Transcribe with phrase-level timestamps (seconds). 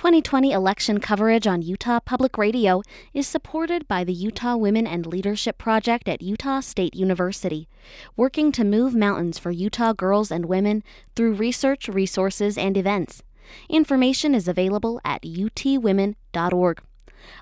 [0.00, 2.80] 2020 election coverage on Utah Public Radio
[3.12, 7.68] is supported by the Utah Women and Leadership Project at Utah State University,
[8.16, 10.82] working to move mountains for Utah girls and women
[11.14, 13.22] through research, resources, and events.
[13.68, 16.82] Information is available at utwomen.org.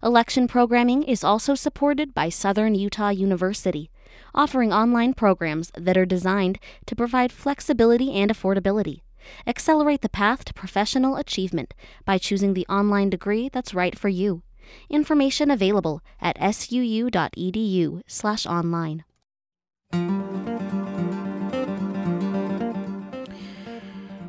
[0.03, 3.89] Election programming is also supported by Southern Utah University,
[4.35, 9.03] offering online programs that are designed to provide flexibility and affordability.
[9.47, 11.75] Accelerate the path to professional achievement
[12.05, 14.43] by choosing the online degree that's right for you.
[14.91, 19.05] Information available at suu.edu/online.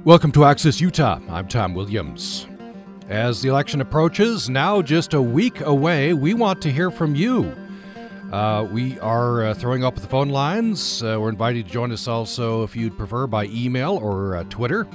[0.05, 1.19] Welcome to Access Utah.
[1.29, 2.47] I'm Tom Williams.
[3.09, 7.53] As the election approaches, now just a week away, we want to hear from you.
[8.31, 11.01] Uh, we are uh, throwing up the phone lines.
[11.01, 14.87] Uh, we're invited to join us also, if you'd prefer, by email or uh, Twitter.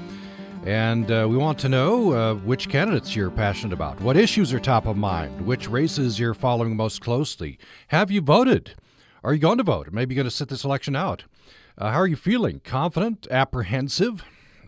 [0.64, 4.60] And uh, we want to know uh, which candidates you're passionate about, what issues are
[4.60, 7.58] top of mind, which races you're following most closely.
[7.88, 8.76] Have you voted?
[9.24, 9.88] Are you going to vote?
[9.90, 11.24] Maybe you're going to sit this election out.
[11.76, 12.60] how are you feeling?
[12.60, 13.26] Confident?
[13.32, 14.22] Apprehensive?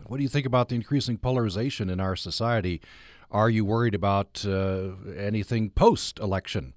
[0.07, 2.81] What do you think about the increasing polarization in our society?
[3.31, 4.45] Are you worried about
[5.17, 6.73] anything post election?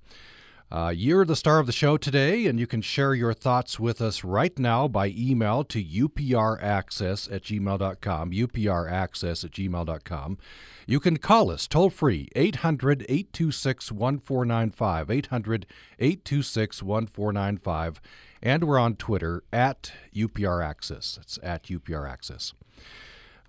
[0.72, 4.00] Uh, you're the star of the show today, and you can share your thoughts with
[4.00, 10.38] us right now by email to upraccess at gmail.com, upraccess at gmail.com.
[10.86, 15.66] You can call us toll free, 800 826 1495, 800
[15.98, 18.00] 826 1495,
[18.40, 21.18] and we're on Twitter at upraccess.
[21.18, 22.52] It's at upraccess.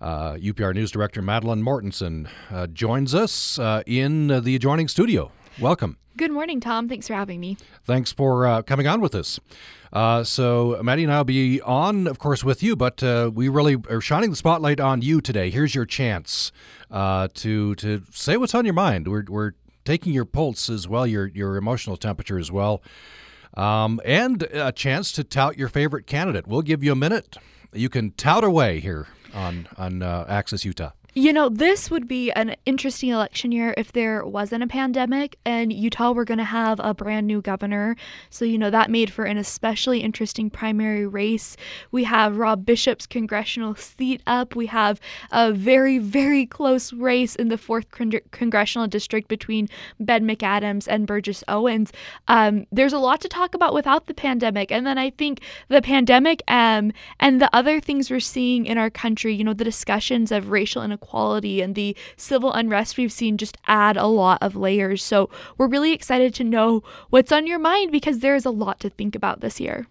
[0.00, 5.30] Uh, UPR News Director Madeline Mortensen uh, joins us uh, in the adjoining studio.
[5.60, 5.98] Welcome.
[6.16, 6.88] Good morning, Tom.
[6.88, 7.56] Thanks for having me.
[7.84, 9.40] Thanks for uh, coming on with us.
[9.92, 13.48] Uh, so, Maddie and I will be on, of course, with you, but uh, we
[13.48, 15.50] really are shining the spotlight on you today.
[15.50, 16.52] Here's your chance
[16.90, 19.08] uh, to to say what's on your mind.
[19.08, 19.52] We're, we're
[19.84, 22.82] taking your pulse as well, your your emotional temperature as well,
[23.54, 26.46] um, and a chance to tout your favorite candidate.
[26.46, 27.36] We'll give you a minute.
[27.72, 30.90] You can tout away here on on uh, Access Utah.
[31.14, 35.70] You know, this would be an interesting election year if there wasn't a pandemic and
[35.70, 37.96] Utah were going to have a brand new governor.
[38.30, 41.54] So, you know, that made for an especially interesting primary race.
[41.90, 44.56] We have Rob Bishop's congressional seat up.
[44.56, 45.00] We have
[45.30, 49.68] a very, very close race in the 4th con- congressional district between
[50.00, 51.92] Ben McAdams and Burgess Owens.
[52.28, 54.72] Um, there's a lot to talk about without the pandemic.
[54.72, 56.90] And then I think the pandemic um,
[57.20, 60.82] and the other things we're seeing in our country, you know, the discussions of racial
[60.82, 65.02] inequality inequality and the civil unrest we've seen just add a lot of layers.
[65.02, 68.90] So we're really excited to know what's on your mind because there's a lot to
[68.90, 69.86] think about this year.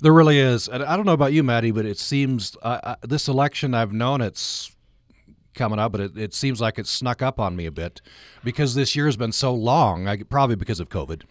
[0.00, 0.68] There really is.
[0.68, 4.20] And I don't know about you, Maddie, but it seems uh, this election, I've known
[4.20, 4.72] it's
[5.54, 8.02] coming up, but it, it seems like it snuck up on me a bit
[8.44, 11.22] because this year has been so long, I, probably because of COVID.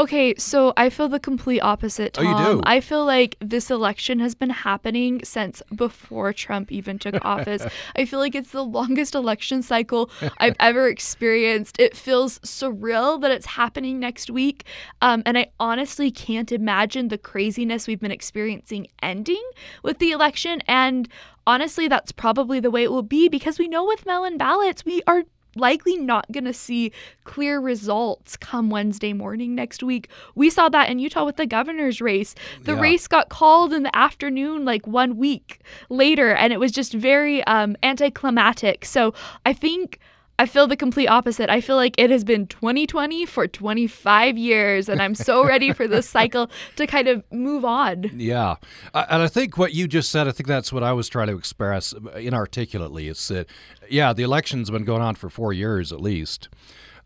[0.00, 2.26] Okay, so I feel the complete opposite, Tom.
[2.26, 2.62] Oh, you do?
[2.64, 7.62] I feel like this election has been happening since before Trump even took office.
[7.94, 11.78] I feel like it's the longest election cycle I've ever experienced.
[11.78, 14.64] It feels surreal that it's happening next week.
[15.02, 19.44] Um, and I honestly can't imagine the craziness we've been experiencing ending
[19.82, 20.62] with the election.
[20.66, 21.10] And
[21.46, 24.82] honestly, that's probably the way it will be because we know with mail in ballots,
[24.82, 25.24] we are
[25.56, 26.92] likely not going to see
[27.24, 30.08] clear results come Wednesday morning next week.
[30.34, 32.34] We saw that in Utah with the governor's race.
[32.62, 32.80] The yeah.
[32.80, 37.42] race got called in the afternoon, like one week later, and it was just very
[37.44, 38.84] um, anticlimactic.
[38.84, 39.98] So I think
[40.40, 41.50] I feel the complete opposite.
[41.50, 45.86] I feel like it has been 2020 for 25 years, and I'm so ready for
[45.86, 48.10] this cycle to kind of move on.
[48.14, 48.54] Yeah.
[48.94, 51.26] Uh, and I think what you just said, I think that's what I was trying
[51.26, 53.08] to express inarticulately.
[53.08, 53.48] It's that,
[53.90, 56.48] yeah, the election's been going on for four years at least.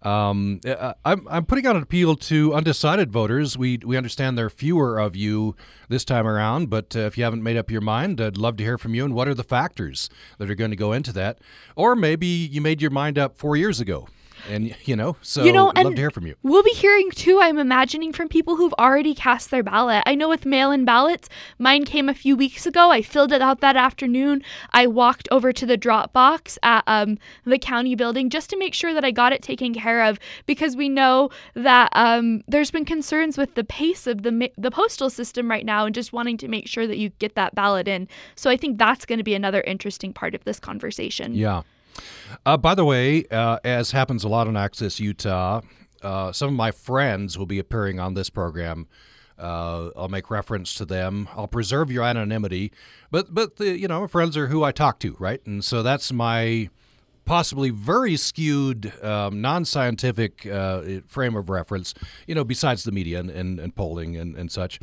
[0.04, 3.56] Um, uh, I'm, I'm putting out an appeal to undecided voters.
[3.56, 5.56] We we understand there are fewer of you
[5.88, 8.64] this time around, but uh, if you haven't made up your mind, I'd love to
[8.64, 9.04] hear from you.
[9.04, 11.38] And what are the factors that are going to go into that?
[11.74, 14.08] Or maybe you made your mind up four years ago
[14.48, 16.34] and you know, so you know, I'd love to hear from you.
[16.42, 17.40] We'll be hearing too.
[17.40, 20.02] I'm imagining from people who've already cast their ballot.
[20.06, 21.28] I know with mail-in ballots,
[21.58, 22.90] mine came a few weeks ago.
[22.90, 24.42] I filled it out that afternoon.
[24.72, 28.74] I walked over to the drop box at um, the county building just to make
[28.74, 32.84] sure that I got it taken care of because we know that um, there's been
[32.84, 36.48] concerns with the pace of the the postal system right now, and just wanting to
[36.48, 38.08] make sure that you get that ballot in.
[38.34, 41.34] So I think that's going to be another interesting part of this conversation.
[41.34, 41.62] Yeah.
[42.44, 45.60] Uh, by the way, uh, as happens a lot on Access Utah,
[46.02, 48.86] uh, some of my friends will be appearing on this program.
[49.38, 51.28] Uh, I'll make reference to them.
[51.34, 52.72] I'll preserve your anonymity,
[53.10, 55.44] but but the, you know friends are who I talk to, right?
[55.44, 56.68] And so that's my
[57.24, 61.94] possibly very skewed, um, non-scientific uh, frame of reference.
[62.26, 64.80] You know, besides the media and, and, and polling and, and such.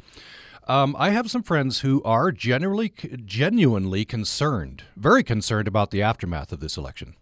[0.67, 2.93] Um, I have some friends who are generally,
[3.25, 7.15] genuinely concerned, very concerned about the aftermath of this election,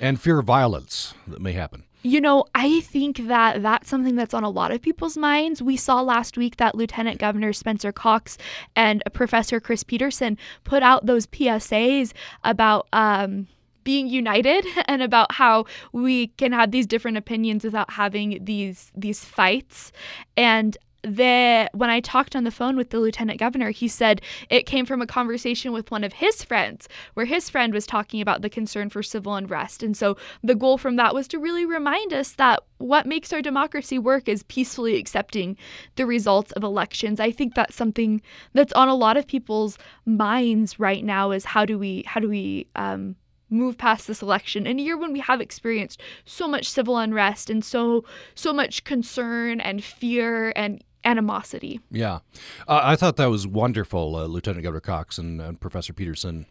[0.00, 1.84] and fear violence that may happen.
[2.02, 5.60] You know, I think that that's something that's on a lot of people's minds.
[5.62, 8.38] We saw last week that Lieutenant Governor Spencer Cox
[8.74, 12.12] and Professor Chris Peterson put out those PSAs
[12.42, 12.86] about.
[12.92, 13.48] Um,
[13.84, 19.24] being united and about how we can have these different opinions without having these these
[19.24, 19.92] fights
[20.36, 24.66] and the when I talked on the phone with the lieutenant governor, he said it
[24.66, 28.42] came from a conversation with one of his friends, where his friend was talking about
[28.42, 29.82] the concern for civil unrest.
[29.82, 33.42] And so the goal from that was to really remind us that what makes our
[33.42, 35.56] democracy work is peacefully accepting
[35.96, 37.20] the results of elections.
[37.20, 38.20] I think that's something
[38.52, 42.28] that's on a lot of people's minds right now is how do we how do
[42.28, 43.16] we um,
[43.50, 47.50] move past this election in a year when we have experienced so much civil unrest
[47.50, 48.04] and so
[48.34, 51.80] so much concern and fear and animosity.
[51.90, 52.20] Yeah.
[52.68, 56.46] Uh, I thought that was wonderful, uh, Lieutenant Governor Cox and, and, Professor Peterson.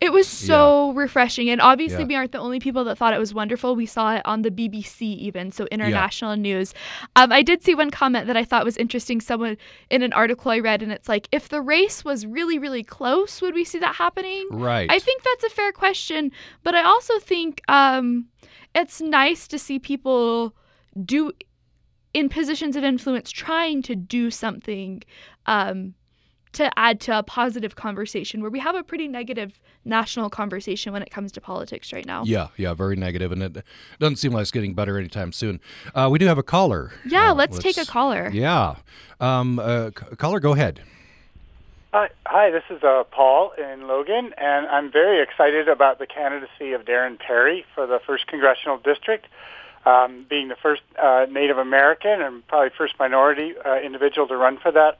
[0.00, 1.00] It was so yeah.
[1.00, 1.50] refreshing.
[1.50, 2.06] And obviously, yeah.
[2.06, 3.76] we aren't the only people that thought it was wonderful.
[3.76, 6.42] We saw it on the BBC, even, so international yeah.
[6.42, 6.74] news.
[7.16, 9.20] Um, I did see one comment that I thought was interesting.
[9.20, 9.58] Someone
[9.90, 13.42] in an article I read, and it's like, if the race was really, really close,
[13.42, 14.48] would we see that happening?
[14.50, 14.90] Right.
[14.90, 16.32] I think that's a fair question.
[16.62, 18.28] But I also think um,
[18.74, 20.54] it's nice to see people
[21.04, 21.32] do
[22.14, 25.02] in positions of influence trying to do something
[25.46, 25.94] um,
[26.52, 31.02] to add to a positive conversation where we have a pretty negative national conversation when
[31.02, 32.24] it comes to politics right now.
[32.24, 33.64] Yeah, yeah, very negative, and it
[33.98, 35.60] doesn't seem like it's getting better anytime soon.
[35.94, 36.92] Uh, we do have a caller.
[37.06, 38.30] Yeah, uh, let's, let's, take a caller.
[38.32, 38.76] Yeah,
[39.20, 40.82] um, uh, caller, go ahead.
[41.92, 42.50] Hi, hi.
[42.50, 47.18] This is uh, Paul in Logan, and I'm very excited about the candidacy of Darren
[47.18, 49.26] Parry for the first congressional district
[49.86, 54.58] um, being the first uh, Native American and probably first minority uh, individual to run
[54.58, 54.98] for that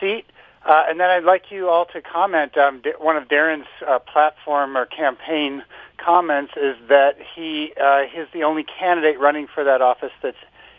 [0.00, 0.24] seat.
[0.64, 2.56] Uh, and then I'd like you all to comment.
[2.56, 5.62] Um, one of Darren's uh, platform or campaign
[5.96, 10.36] comments is that he uh, is the only candidate running for that office that's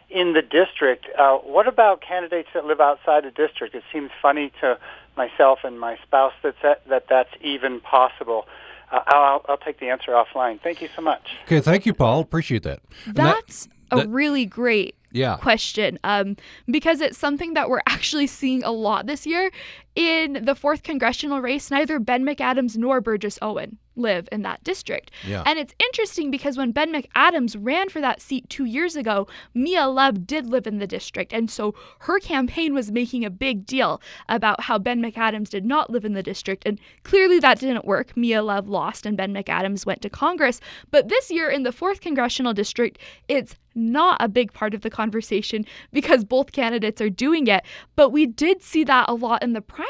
[0.10, 1.06] in the district.
[1.18, 3.76] Uh, what about candidates that live outside the district?
[3.76, 4.78] It seems funny to
[5.16, 6.56] myself and my spouse that
[6.88, 8.46] that that's even possible.
[8.92, 10.62] Uh, I'll, I'll take the answer offline.
[10.62, 11.36] Thank you so much.
[11.46, 12.22] Okay, thank you, Paul.
[12.22, 12.80] Appreciate that.
[13.06, 15.38] That's that, that, a really great yeah.
[15.38, 16.38] question um,
[16.70, 19.52] because it's something that we're actually seeing a lot this year.
[19.98, 25.12] In the fourth congressional race, neither Ben McAdams nor Burgess Owen live in that district.
[25.26, 25.44] Yeah.
[25.46, 29.88] And it's interesting because when Ben McAdams ran for that seat two years ago, Mia
[29.88, 31.34] Love did live in the district.
[31.34, 34.00] And so her campaign was making a big deal
[34.30, 36.64] about how Ben McAdams did not live in the district.
[36.68, 38.16] And clearly that didn't work.
[38.16, 40.62] Mia Love lost and Ben McAdams went to Congress.
[40.92, 44.90] But this year in the fourth congressional district, it's not a big part of the
[44.90, 47.64] conversation because both candidates are doing it.
[47.96, 49.87] But we did see that a lot in the primary.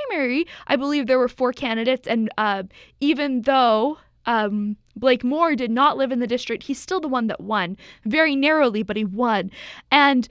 [0.68, 2.64] I believe there were four candidates, and uh,
[3.00, 7.28] even though um, Blake Moore did not live in the district, he's still the one
[7.28, 9.52] that won very narrowly, but he won.
[9.92, 10.28] And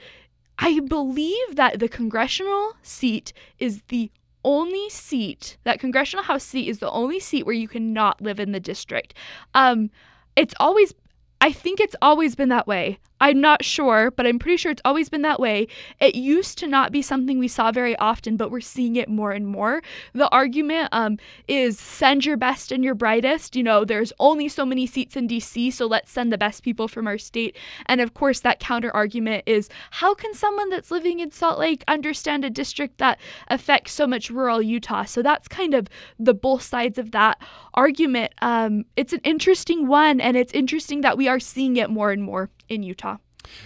[0.59, 4.11] I believe that the congressional seat is the
[4.45, 8.53] only seat, that congressional house seat is the only seat where you cannot live in
[8.53, 9.15] the district.
[9.55, 9.91] Um,
[10.37, 10.95] it's always
[11.41, 12.99] I think it's always been that way.
[13.21, 15.69] I'm not sure, but I'm pretty sure it's always been that way.
[16.01, 19.33] It used to not be something we saw very often, but we're seeing it more
[19.33, 19.83] and more.
[20.13, 23.57] The argument um, is send your best and your brightest.
[23.57, 26.89] You know, there's only so many seats in DC, so let's send the best people
[26.89, 27.57] from our state.
[27.87, 31.85] And of course, that counter argument is how can someone that's living in Salt Lake
[31.89, 35.05] understand a district that affects so much rural Utah?
[35.05, 35.89] So that's kind of
[36.19, 37.41] the both sides of that
[37.73, 38.35] argument.
[38.43, 42.23] Um, it's an interesting one, and it's interesting that we are seeing it more and
[42.23, 43.17] more in Utah.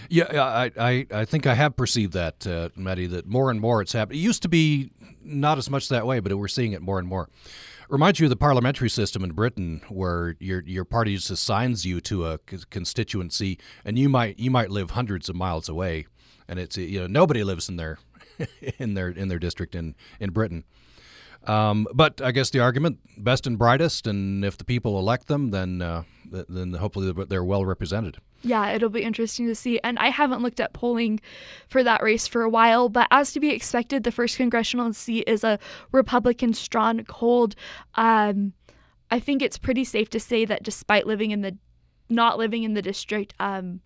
[0.09, 3.81] Yeah, I, I, I think I have perceived that, uh, Maddie, that more and more
[3.81, 4.19] it's happening.
[4.19, 4.91] It used to be
[5.23, 7.29] not as much that way, but we're seeing it more and more.
[7.89, 11.99] Reminds you of the parliamentary system in Britain, where your your party just assigns you
[12.01, 12.37] to a
[12.69, 16.05] constituency, and you might you might live hundreds of miles away,
[16.47, 17.99] and it's you know nobody lives in their
[18.79, 20.63] in their in their district in in Britain.
[21.45, 25.49] Um, but I guess the argument, best and brightest, and if the people elect them,
[25.49, 28.17] then uh, then hopefully they're well represented.
[28.41, 29.79] Yeah, it'll be interesting to see.
[29.83, 31.19] And I haven't looked at polling
[31.67, 35.25] for that race for a while, but as to be expected, the first congressional seat
[35.27, 35.59] is a
[35.91, 37.55] Republican stronghold.
[37.95, 38.53] Um,
[39.11, 41.57] I think it's pretty safe to say that despite living in the
[42.09, 43.81] not living in the district, um,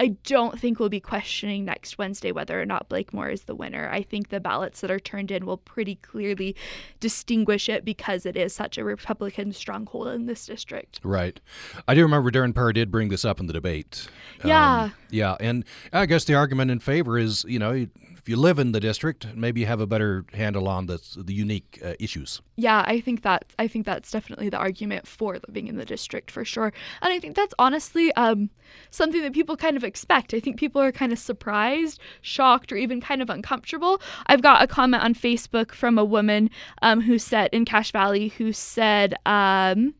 [0.00, 3.54] I don't think we'll be questioning next Wednesday whether or not Blake Moore is the
[3.54, 3.88] winner.
[3.90, 6.54] I think the ballots that are turned in will pretty clearly
[7.00, 11.00] distinguish it because it is such a Republican stronghold in this district.
[11.02, 11.40] Right.
[11.86, 14.08] I do remember Darren Parry did bring this up in the debate.
[14.44, 14.82] Yeah.
[14.82, 15.36] Um, yeah.
[15.40, 17.86] And I guess the argument in favor is, you know,
[18.28, 21.80] you live in the district, maybe you have a better handle on the, the unique
[21.84, 22.40] uh, issues.
[22.56, 26.30] Yeah, I think that I think that's definitely the argument for living in the district
[26.30, 28.50] for sure, and I think that's honestly um,
[28.90, 30.34] something that people kind of expect.
[30.34, 34.00] I think people are kind of surprised, shocked, or even kind of uncomfortable.
[34.26, 36.50] I've got a comment on Facebook from a woman
[36.82, 39.14] um, who said in Cache Valley who said.
[39.26, 39.94] Um,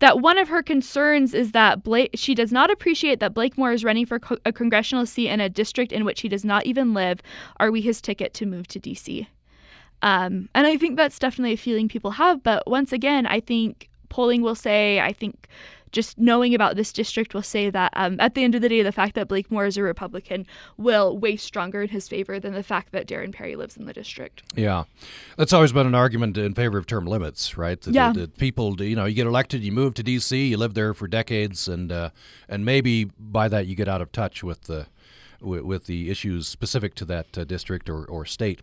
[0.00, 3.72] that one of her concerns is that Blake, she does not appreciate that Blake Moore
[3.72, 6.66] is running for co- a congressional seat in a district in which he does not
[6.66, 7.20] even live.
[7.58, 9.26] Are we his ticket to move to DC?
[10.02, 12.42] Um, and I think that's definitely a feeling people have.
[12.42, 15.48] But once again, I think polling will say, I think
[15.92, 18.82] just knowing about this district will say that um, at the end of the day,
[18.82, 22.54] the fact that Blake Moore is a Republican will weigh stronger in his favor than
[22.54, 24.42] the fact that Darren Parry lives in the district.
[24.54, 24.84] Yeah,
[25.36, 27.80] that's always been an argument in favor of term limits, right?
[27.80, 28.12] The, yeah.
[28.12, 31.08] The people, you know, you get elected, you move to D.C., you live there for
[31.08, 32.10] decades, and uh,
[32.48, 34.86] and maybe by that you get out of touch with the
[35.40, 38.60] with, the issues specific to that uh, district or, or state.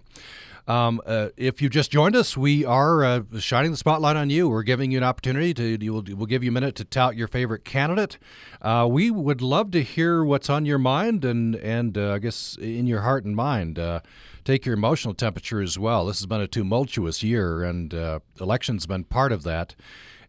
[0.68, 4.50] Um, uh, if you just joined us, we are uh, shining the spotlight on you.
[4.50, 5.92] We're giving you an opportunity to.
[5.92, 8.18] We'll, we'll give you a minute to tout your favorite candidate.
[8.62, 12.58] Uh, we would love to hear what's on your mind and and uh, I guess
[12.60, 13.80] in your heart and mind.
[13.80, 14.02] Uh,
[14.44, 16.06] take your emotional temperature as well.
[16.06, 19.74] This has been a tumultuous year, and uh, election's been part of that.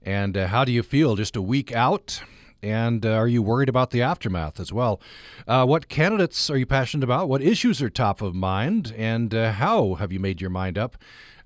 [0.05, 2.23] And how do you feel just a week out?
[2.63, 5.01] And uh, are you worried about the aftermath as well?
[5.47, 7.29] Uh, what candidates are you passionate about?
[7.29, 8.93] What issues are top of mind?
[8.97, 10.97] And uh, how have you made your mind up?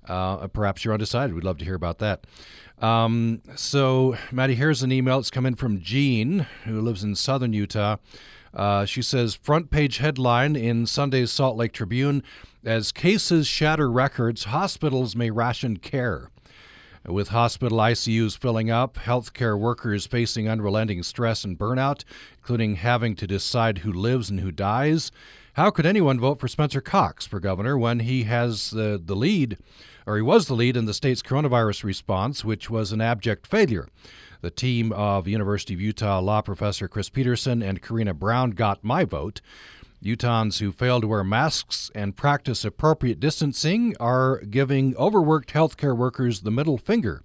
[0.07, 1.33] Uh, perhaps you're undecided.
[1.33, 2.25] We'd love to hear about that.
[2.79, 7.53] Um, so, Maddie, here's an email that's come in from Jean, who lives in southern
[7.53, 7.97] Utah.
[8.53, 12.21] Uh, she says, front page headline in Sunday's Salt Lake Tribune
[12.63, 16.29] As cases shatter records, hospitals may ration care.
[17.05, 22.05] With hospital ICUs filling up, healthcare workers facing unrelenting stress and burnout,
[22.37, 25.11] including having to decide who lives and who dies,
[25.55, 29.57] how could anyone vote for Spencer Cox for governor when he has the, the lead,
[30.07, 33.89] or he was the lead in the state's coronavirus response, which was an abject failure?
[34.39, 39.03] The team of University of Utah law professor Chris Peterson and Karina Brown got my
[39.03, 39.41] vote.
[40.03, 46.41] Utahns who fail to wear masks and practice appropriate distancing are giving overworked healthcare workers
[46.41, 47.23] the middle finger.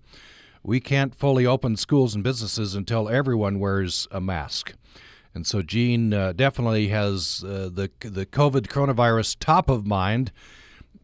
[0.63, 4.75] We can't fully open schools and businesses until everyone wears a mask.
[5.35, 10.33] And so Jean uh, definitely has uh, the the COVID coronavirus top of mind,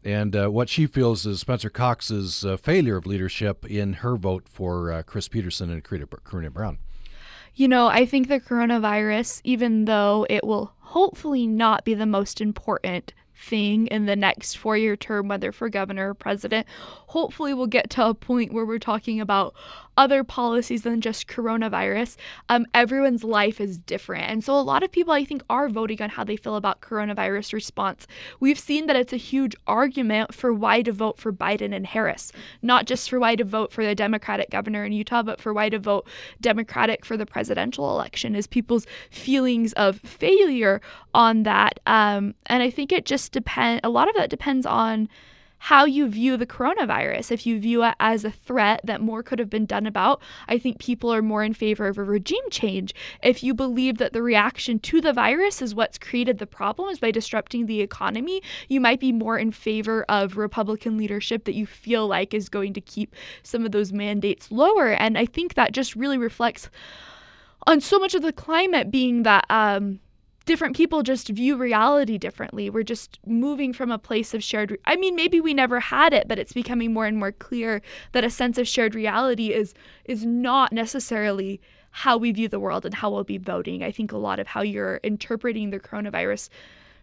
[0.03, 4.47] and uh, what she feels is Spencer Cox's uh, failure of leadership in her vote
[4.49, 6.79] for uh, Chris Peterson and Karina Brown.
[7.57, 12.39] You know, I think the coronavirus, even though it will hopefully not be the most
[12.39, 16.67] important thing in the next four year term, whether for governor or president.
[17.07, 19.53] Hopefully, we'll get to a point where we're talking about
[19.97, 22.17] other policies than just coronavirus.
[22.49, 24.25] Um, everyone's life is different.
[24.25, 26.81] And so, a lot of people, I think, are voting on how they feel about
[26.81, 28.07] coronavirus response.
[28.39, 32.31] We've seen that it's a huge argument for why to vote for Biden and Harris,
[32.61, 35.69] not just for why to vote for the Democratic governor in Utah, but for why
[35.69, 36.07] to vote
[36.41, 40.81] Democratic for the presidential election, is people's feelings of failure
[41.13, 41.79] on that.
[41.85, 45.09] Um, and I think it just depends, a lot of that depends on
[45.57, 47.31] how you view the coronavirus.
[47.31, 50.59] If you view it as a threat that more could have been done about, I
[50.59, 52.93] think people are more in favor of a regime change.
[53.23, 57.09] If you believe that the reaction to the virus is what's created the problems by
[57.09, 62.05] disrupting the economy, you might be more in favor of Republican leadership that you feel
[62.05, 64.89] like is going to keep some of those mandates lower.
[64.89, 66.69] And I think that just really reflects
[67.65, 69.99] on so much of the climate being that um,
[70.45, 72.69] different people just view reality differently.
[72.69, 76.13] We're just moving from a place of shared re- I mean maybe we never had
[76.13, 79.73] it, but it's becoming more and more clear that a sense of shared reality is
[80.05, 81.59] is not necessarily
[81.91, 83.81] how we view the world and how we'll be voting.
[83.83, 86.49] I think a lot of how you're interpreting the coronavirus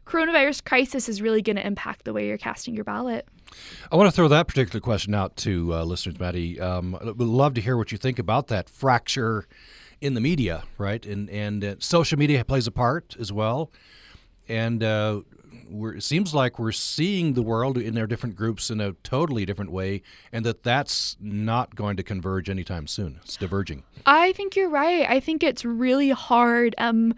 [0.07, 3.27] coronavirus crisis is really going to impact the way you're casting your ballot.
[3.91, 6.61] I want to throw that particular question out to uh, listeners, Maddie.
[6.61, 9.47] Um, would love to hear what you think about that fracture
[10.03, 11.05] in the media, right?
[11.07, 13.71] And and uh, social media plays a part as well.
[14.49, 15.21] And uh,
[15.71, 19.71] it seems like we're seeing the world in their different groups in a totally different
[19.71, 23.21] way, and that that's not going to converge anytime soon.
[23.23, 23.85] It's diverging.
[24.05, 25.09] I think you're right.
[25.09, 26.75] I think it's really hard.
[26.79, 27.15] Um,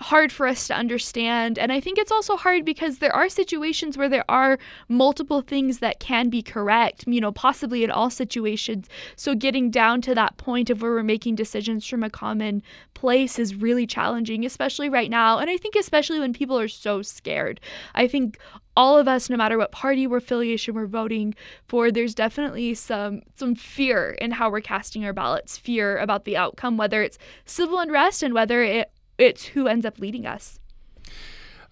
[0.00, 1.58] hard for us to understand.
[1.58, 4.58] And I think it's also hard because there are situations where there are
[4.88, 8.88] multiple things that can be correct, you know, possibly in all situations.
[9.16, 12.62] So getting down to that point of where we're making decisions from a common
[12.94, 15.38] place is really challenging, especially right now.
[15.38, 17.60] And I think especially when people are so scared.
[17.94, 18.38] I think
[18.76, 21.32] all of us no matter what party or affiliation we're voting
[21.68, 26.36] for there's definitely some some fear in how we're casting our ballots fear about the
[26.36, 30.58] outcome whether it's civil unrest and whether it it's who ends up leading us.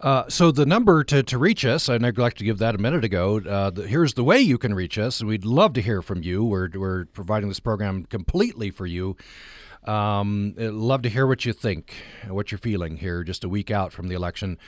[0.03, 3.05] Uh, so the number to, to reach us, I neglected to give that a minute
[3.05, 3.41] ago.
[3.41, 5.23] Uh, the, here's the way you can reach us.
[5.23, 6.45] We'd love to hear from you.
[6.45, 9.17] We're, we're providing this program completely for you.
[9.85, 11.95] Um, love to hear what you think,
[12.29, 14.59] what you're feeling here just a week out from the election.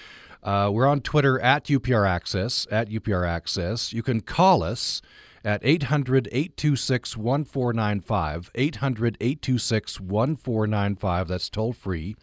[0.43, 3.93] Uh, we're on Twitter at UPR Access, at UPR Access.
[3.93, 5.02] You can call us
[5.45, 8.50] at 800 826 1495.
[8.54, 11.28] 800 826 1495.
[11.28, 12.14] That's toll free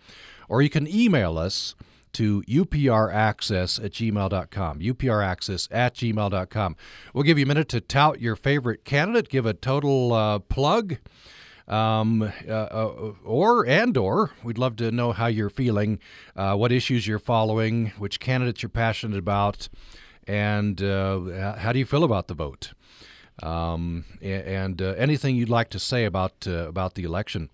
[0.52, 1.76] or you can email us
[2.12, 4.80] to upraccess at gmail.com.
[4.80, 6.76] upraccess at gmail.com.
[7.14, 10.98] We'll give you a minute to tout your favorite candidate, give a total uh, plug.
[11.70, 16.00] Um, uh, uh, or and or we'd love to know how you're feeling,
[16.36, 19.70] uh, what issues you're following, which candidates you're passionate about,
[20.28, 22.74] and uh, how do you feel about the vote,
[23.42, 27.50] um, and anything you'd like to say about about the election.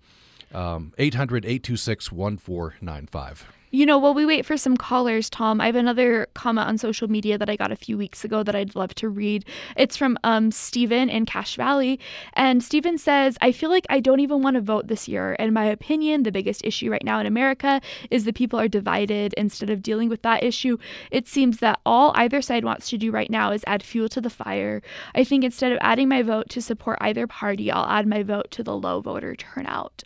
[0.52, 3.44] Um, 800 826 1495.
[3.70, 7.08] You know, while we wait for some callers, Tom, I have another comment on social
[7.08, 9.44] media that I got a few weeks ago that I'd love to read.
[9.76, 12.00] It's from um, Stephen in Cache Valley.
[12.32, 15.34] And Stephen says, I feel like I don't even want to vote this year.
[15.34, 19.34] In my opinion, the biggest issue right now in America is that people are divided.
[19.34, 20.78] Instead of dealing with that issue,
[21.10, 24.20] it seems that all either side wants to do right now is add fuel to
[24.20, 24.80] the fire.
[25.14, 28.50] I think instead of adding my vote to support either party, I'll add my vote
[28.52, 30.04] to the low voter turnout.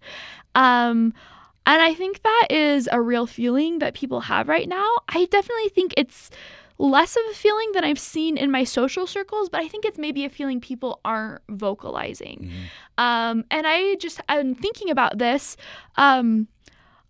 [0.54, 1.14] Um,
[1.66, 4.88] and I think that is a real feeling that people have right now.
[5.08, 6.30] I definitely think it's
[6.78, 9.98] less of a feeling than I've seen in my social circles, but I think it's
[9.98, 12.50] maybe a feeling people aren't vocalizing.
[12.50, 13.04] Mm-hmm.
[13.04, 15.56] Um, and I just, I'm thinking about this.
[15.96, 16.48] Um,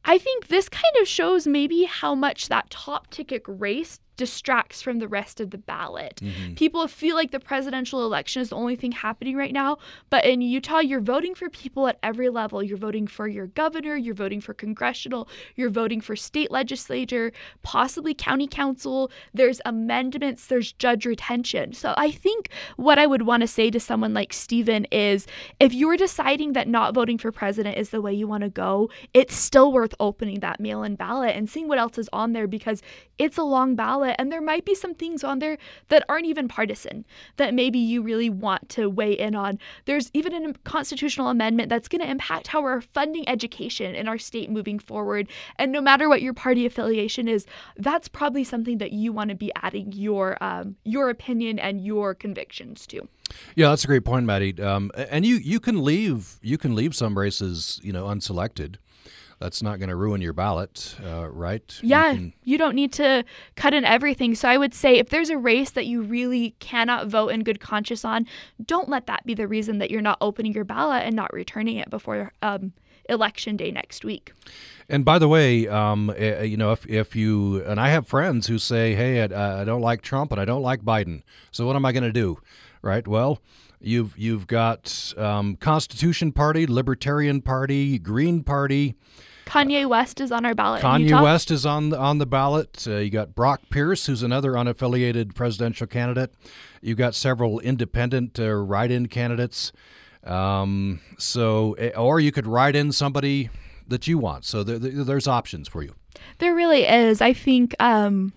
[0.05, 5.01] I think this kind of shows maybe how much that top ticket race distracts from
[5.01, 6.21] the rest of the ballot.
[6.23, 6.55] Mm-hmm.
[6.55, 9.79] People feel like the presidential election is the only thing happening right now,
[10.11, 12.63] but in Utah, you're voting for people at every level.
[12.63, 17.33] You're voting for your governor, you're voting for congressional, you're voting for state legislature,
[17.65, 19.11] possibly county council.
[19.35, 21.73] There's amendments, there's judge retention.
[21.73, 25.27] So I think what I would want to say to someone like Stephen is
[25.59, 28.89] if you're deciding that not voting for president is the way you want to go,
[29.15, 32.47] it's still worth opening that mail in ballot and seeing what else is on there
[32.47, 32.83] because
[33.19, 36.27] it's a long ballot ballot, and there might be some things on there that aren't
[36.27, 37.05] even partisan
[37.37, 39.59] that maybe you really want to weigh in on.
[39.85, 44.19] There's even a constitutional amendment that's going to impact how we're funding education in our
[44.19, 45.29] state moving forward.
[45.57, 47.47] And no matter what your party affiliation is,
[47.77, 52.15] that's probably something that you want to be adding your um, your opinion and your
[52.15, 53.09] convictions to.
[53.55, 54.61] Yeah, that's a great point, Maddie.
[54.61, 58.77] Um, and you you can leave you can leave some races you know unselected
[59.43, 61.79] that's not going to ruin your ballot, uh, right?
[61.83, 62.33] Yeah, you, can...
[62.45, 63.25] you, don't need to
[63.57, 64.35] cut in everything.
[64.35, 67.61] So I would say if there's a race that you really cannot vote in good
[67.61, 68.27] conscience on,
[68.65, 71.77] don't let that be the reason that you're not opening your ballot and not returning
[71.77, 72.73] it before um,
[73.09, 74.33] election day next week.
[74.89, 78.07] And by the way, um, eh, eh, you know, if, if you and I have
[78.07, 81.67] friends who say, "Hey, I, I don't like Trump and I don't like Biden, so
[81.67, 82.39] what am I going to do?"
[82.83, 83.07] Right?
[83.07, 83.41] Well,
[83.81, 88.95] you've you've got um, Constitution Party, Libertarian Party, Green Party.
[89.53, 90.83] Kanye West is on our ballot.
[90.83, 92.87] Kanye West is on the, on the ballot.
[92.89, 96.33] Uh, you got Brock Pierce, who's another unaffiliated presidential candidate.
[96.81, 99.71] You got several independent uh, write-in candidates.
[100.25, 103.51] Um, so, eh, or you could write in somebody
[103.89, 104.47] that you want.
[104.47, 105.95] So there, there's options for you.
[106.39, 107.21] There really is.
[107.21, 107.75] I think.
[107.79, 108.33] Um,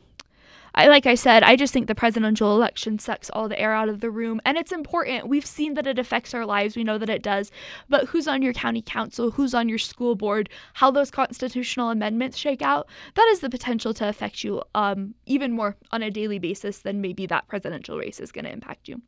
[0.76, 3.88] I like I said, I just think the presidential election sucks all the air out
[3.88, 5.28] of the room and it's important.
[5.28, 6.76] We've seen that it affects our lives.
[6.76, 7.50] We know that it does.
[7.90, 12.38] But who's on your county council, who's on your school board, how those constitutional amendments
[12.38, 16.40] shake out, that has the potential to affect you um, even more on a daily
[16.40, 19.02] basis than maybe that presidential race is going to impact you.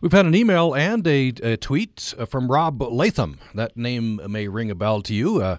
[0.00, 3.38] We've had an email and a, a, tweet from Rob Latham.
[3.54, 5.42] That name may ring a bell to you.
[5.42, 5.58] Uh,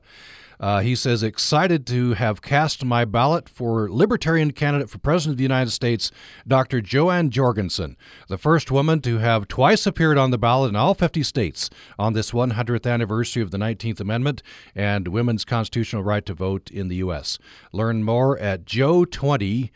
[0.64, 5.38] uh, he says, excited to have cast my ballot for Libertarian candidate for President of
[5.38, 6.10] the United States,
[6.48, 6.80] Dr.
[6.80, 7.98] Joanne Jorgensen,
[8.30, 12.14] the first woman to have twice appeared on the ballot in all 50 states on
[12.14, 14.42] this 100th anniversary of the 19th Amendment
[14.74, 17.40] and women's constitutional right to vote in the U.S.
[17.74, 19.70] Learn more at jo20.com.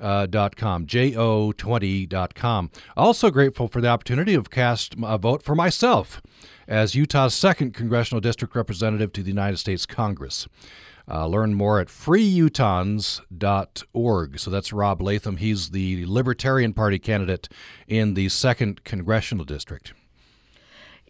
[0.00, 0.26] Uh,
[0.56, 2.70] .com, jo20.com.
[2.96, 6.20] Also grateful for the opportunity of cast a vote for myself
[6.66, 10.48] as Utah's second congressional district representative to the United States Congress.
[11.10, 14.38] Uh, learn more at freeutahns.org.
[14.38, 15.38] So that's Rob Latham.
[15.38, 17.48] He's the Libertarian Party candidate
[17.88, 19.92] in the 2nd Congressional District.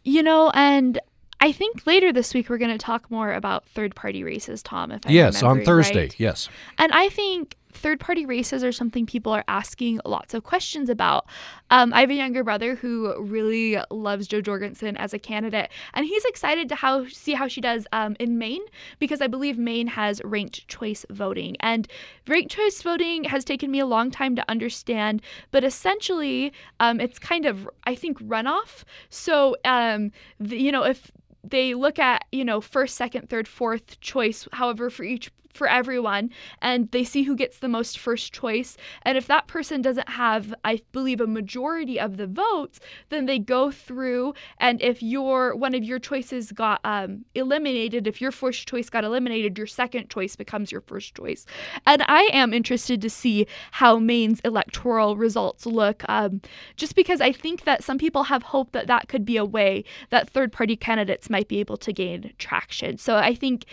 [0.02, 0.98] You know, and
[1.40, 4.92] I think later this week we're going to talk more about third party races, Tom.
[4.92, 6.02] If I'm yes, on Thursday.
[6.02, 6.14] Right.
[6.18, 10.88] Yes, and I think third party races are something people are asking lots of questions
[10.88, 11.26] about.
[11.70, 16.06] Um, I have a younger brother who really loves Jo Jorgensen as a candidate, and
[16.06, 18.62] he's excited to how see how she does um, in Maine
[18.98, 21.88] because I believe Maine has ranked choice voting, and
[22.28, 27.18] ranked choice voting has taken me a long time to understand, but essentially um, it's
[27.18, 28.84] kind of I think runoff.
[29.08, 31.10] So um, the, you know if
[31.44, 36.30] they look at you know first second third fourth choice however for each for everyone
[36.60, 38.76] and they see who gets the most first choice.
[39.02, 43.38] And if that person doesn't have, I believe, a majority of the votes, then they
[43.38, 44.34] go through.
[44.58, 49.04] And if your one of your choices got um, eliminated, if your first choice got
[49.04, 51.46] eliminated, your second choice becomes your first choice.
[51.86, 56.40] And I am interested to see how Maine's electoral results look, um,
[56.76, 59.84] just because I think that some people have hope that that could be a way
[60.10, 62.98] that third party candidates might be able to gain traction.
[62.98, 63.64] So I think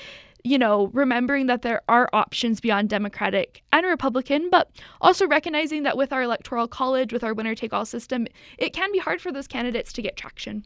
[0.44, 4.72] you know, remembering that there are options beyond Democratic and Republican, but
[5.02, 8.92] also recognizing that with our electoral college, with our winner take all system, it can
[8.92, 10.66] be hard for those candidates to get traction.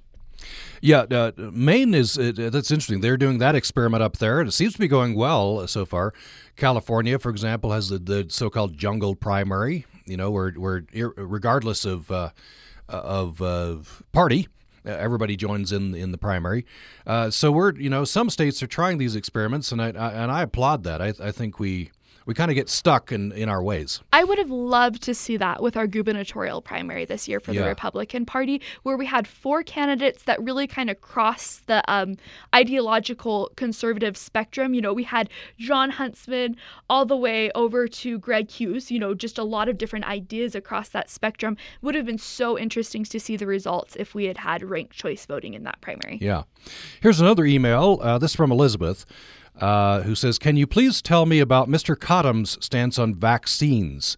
[0.81, 3.01] Yeah, uh, Maine is uh, that's interesting.
[3.01, 6.13] They're doing that experiment up there, and it seems to be going well so far.
[6.57, 9.85] California, for example, has the, the so-called jungle primary.
[10.05, 10.83] You know, where where
[11.15, 12.31] regardless of uh,
[12.89, 13.77] of uh,
[14.11, 16.65] party, uh, everybody joins in in the primary.
[17.05, 20.31] Uh, so we're you know some states are trying these experiments, and I, I and
[20.31, 21.01] I applaud that.
[21.01, 21.91] I, I think we
[22.25, 24.01] we kind of get stuck in, in our ways.
[24.11, 27.61] I would have loved to see that with our gubernatorial primary this year for yeah.
[27.61, 32.17] the Republican Party, where we had four candidates that really kind of cross the um,
[32.53, 34.73] ideological conservative spectrum.
[34.73, 36.55] You know, we had Jon Huntsman
[36.89, 40.55] all the way over to Greg Hughes, you know, just a lot of different ideas
[40.55, 41.57] across that spectrum.
[41.81, 45.25] Would have been so interesting to see the results if we had had ranked choice
[45.25, 46.17] voting in that primary.
[46.21, 46.43] Yeah.
[47.01, 47.99] Here's another email.
[48.01, 49.05] Uh, this is from Elizabeth
[49.59, 51.95] uh, who says, Can you please tell me about Mr.
[51.95, 54.17] Cottam's stance on vaccines?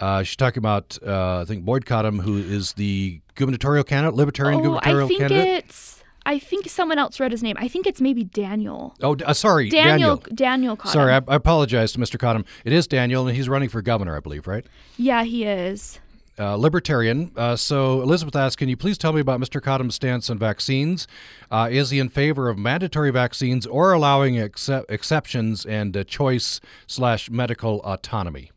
[0.00, 4.60] Uh, she's talking about, uh, I think, Boyd Cottam, who is the gubernatorial candidate, libertarian
[4.60, 5.64] oh, gubernatorial I think candidate.
[5.64, 7.56] It's, I think someone else wrote his name.
[7.58, 8.94] I think it's maybe Daniel.
[9.00, 10.16] Oh, uh, sorry, Daniel.
[10.16, 10.78] Daniel, Daniel.
[10.86, 12.16] Sorry, I, I, apologize to Mr.
[12.16, 12.44] Cottam.
[12.64, 14.64] It is Daniel, and he's running for governor, I believe, right?
[14.96, 16.00] Yeah, he is
[16.38, 17.30] uh, libertarian.
[17.36, 19.60] Uh, so Elizabeth asks, can you please tell me about Mr.
[19.60, 21.06] Cottam's stance on vaccines?
[21.50, 27.80] Uh, is he in favor of mandatory vaccines or allowing exceptions and choice slash medical
[27.80, 28.50] autonomy?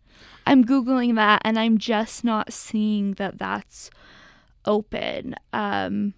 [0.47, 3.89] I'm googling that, and I'm just not seeing that that's
[4.65, 5.35] open.
[5.53, 6.13] Um,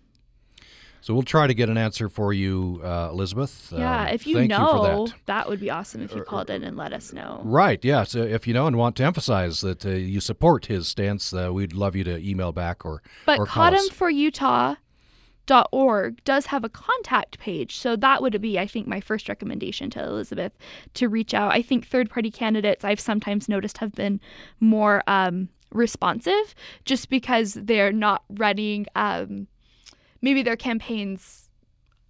[1.08, 3.72] so we'll try to get an answer for you, uh, Elizabeth.
[3.74, 5.14] Yeah, um, if you know, you that.
[5.28, 5.48] that.
[5.48, 7.40] would be awesome if you called in and let us know.
[7.46, 8.04] Right, yeah.
[8.04, 11.54] So if you know and want to emphasize that uh, you support his stance, uh,
[11.54, 14.76] we'd love you to email back or But or Cottam for Utah
[15.46, 19.30] dot org does have a contact page so that would be i think my first
[19.30, 20.52] recommendation to elizabeth
[20.94, 24.20] to reach out i think third party candidates i've sometimes noticed have been
[24.60, 29.48] more um, responsive just because they're not running um,
[30.28, 31.50] maybe their campaigns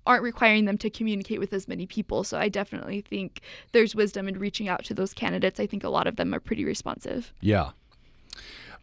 [0.07, 2.23] aren't requiring them to communicate with as many people.
[2.23, 3.41] So I definitely think
[3.73, 5.59] there's wisdom in reaching out to those candidates.
[5.59, 7.31] I think a lot of them are pretty responsive.
[7.41, 7.73] Yeah.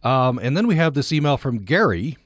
[0.03, 2.17] Um, and then we have this email from Gary.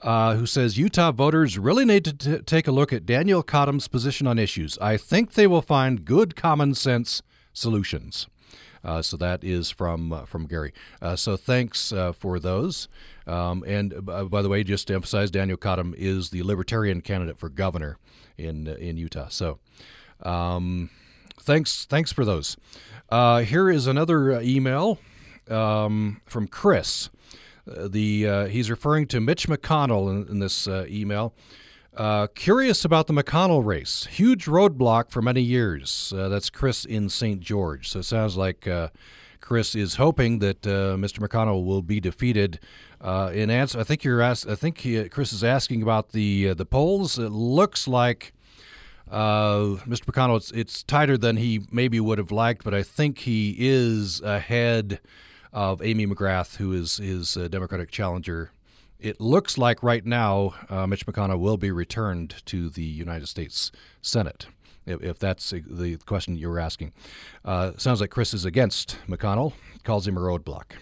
[0.00, 3.88] Uh, who says Utah voters really need to t- take a look at Daniel Cottam's
[3.88, 4.78] position on issues.
[4.78, 7.20] I think they will find good common sense
[7.52, 8.28] solutions.
[8.88, 10.72] Uh, so that is from uh, from Gary.
[11.02, 12.88] Uh, so thanks for those.
[13.26, 17.50] Um, and by the way, just to emphasize, Daniel Cottam is the Libertarian candidate for
[17.50, 17.98] governor
[18.38, 19.28] in in Utah.
[19.28, 19.58] So
[20.22, 20.88] um,
[21.38, 22.56] thanks thanks for those.
[23.10, 24.98] here is another email
[25.50, 27.10] um, from Chris.
[27.66, 31.34] the he's referring to Mitch McConnell in, in this email.
[31.98, 34.06] Uh, curious about the McConnell race.
[34.08, 36.12] Huge roadblock for many years.
[36.16, 37.40] Uh, that's Chris in St.
[37.40, 37.88] George.
[37.88, 38.90] So it sounds like uh,
[39.40, 41.18] Chris is hoping that uh, Mr.
[41.18, 42.60] McConnell will be defeated.
[43.00, 46.54] Uh, in answer, I think you're ask, I think he, Chris is asking about the
[46.54, 47.18] the polls.
[47.18, 48.32] It looks like
[49.10, 50.04] Mr.
[50.04, 50.36] McConnell.
[50.36, 55.00] It's, it's tighter than he maybe would have liked, but I think he is ahead
[55.52, 58.52] of Amy McGrath, who is his Democratic challenger
[58.98, 63.70] it looks like right now uh, Mitch McConnell will be returned to the United States
[64.02, 64.46] Senate,
[64.86, 66.92] if, if that's the question you were asking.
[67.44, 69.52] Uh, sounds like Chris is against McConnell,
[69.84, 70.72] calls him a roadblock.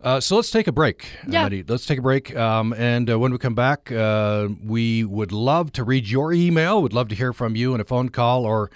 [0.00, 1.06] Uh, so let's take a break.
[1.26, 1.48] Yeah.
[1.66, 2.36] Let's take a break.
[2.36, 6.82] Um, and uh, when we come back, uh, we would love to read your email.
[6.82, 8.70] Would love to hear from you in a phone call or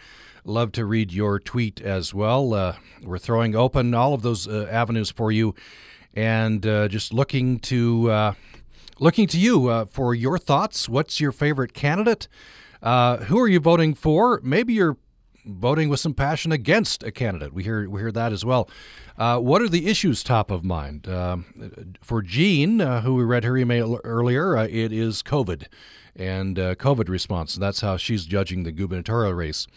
[0.44, 2.54] love to read your tweet as well.
[2.54, 5.54] Uh, we're throwing open all of those uh, avenues for you,
[6.18, 8.32] and uh, just looking to uh,
[8.98, 10.88] looking to you uh, for your thoughts.
[10.88, 12.26] What's your favorite candidate?
[12.82, 14.40] Uh, who are you voting for?
[14.42, 14.96] Maybe you're
[15.46, 17.54] voting with some passion against a candidate.
[17.54, 18.68] We hear we hear that as well.
[19.16, 24.00] what are the issues top of mind um, for Jean, who we read her email
[24.02, 24.56] earlier?
[24.56, 25.66] it is COVID
[26.16, 27.54] and COVID response.
[27.54, 29.68] That's how she's judging the gubernatorial race.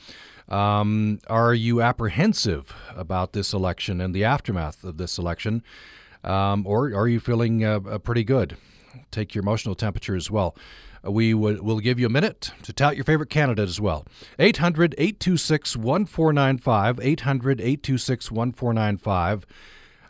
[0.49, 5.63] Um, are you apprehensive about this election and the aftermath of this election?
[6.23, 8.57] Um, or are you feeling uh, uh, pretty good?
[9.09, 10.55] Take your emotional temperature as well.
[11.05, 14.05] Uh, we will give you a minute to tout your favorite candidate as well.
[14.37, 16.99] 800 826 1495.
[17.01, 19.45] 800 826 1495.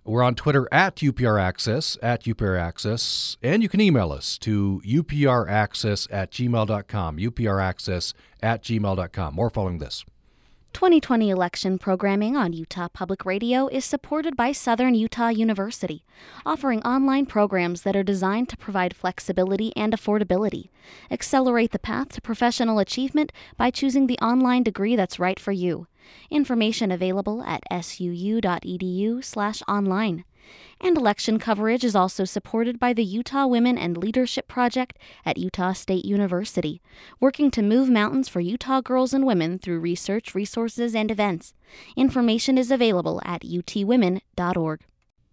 [0.04, 4.82] We're on Twitter at UPR Access, at UPR Access, and you can email us to
[4.84, 9.36] upraccess at gmail.com, upraccess at gmail.com.
[9.36, 10.04] More following this.
[10.74, 16.04] 2020 election programming on Utah Public Radio is supported by Southern Utah University,
[16.46, 20.70] offering online programs that are designed to provide flexibility and affordability.
[21.10, 25.88] Accelerate the path to professional achievement by choosing the online degree that's right for you.
[26.30, 30.24] Information available at suu.edu/online.
[30.80, 35.74] And election coverage is also supported by the Utah Women and Leadership Project at Utah
[35.74, 36.82] State University,
[37.20, 41.54] working to move mountains for Utah girls and women through research, resources, and events.
[41.96, 44.82] Information is available at utwomen.org.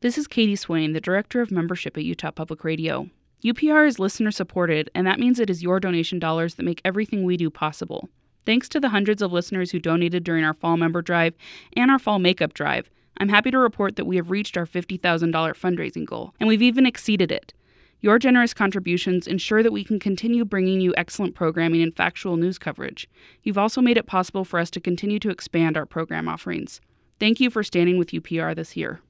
[0.00, 3.08] This is Katie Swain, the Director of Membership at Utah Public Radio.
[3.44, 7.24] UPR is listener supported, and that means it is your donation dollars that make everything
[7.24, 8.08] we do possible.
[8.44, 11.34] Thanks to the hundreds of listeners who donated during our fall member drive
[11.76, 15.00] and our fall makeup drive, I'm happy to report that we have reached our $50,000
[15.00, 17.52] fundraising goal, and we've even exceeded it.
[18.00, 22.58] Your generous contributions ensure that we can continue bringing you excellent programming and factual news
[22.58, 23.08] coverage.
[23.42, 26.80] You've also made it possible for us to continue to expand our program offerings.
[27.18, 29.00] Thank you for standing with UPR this year.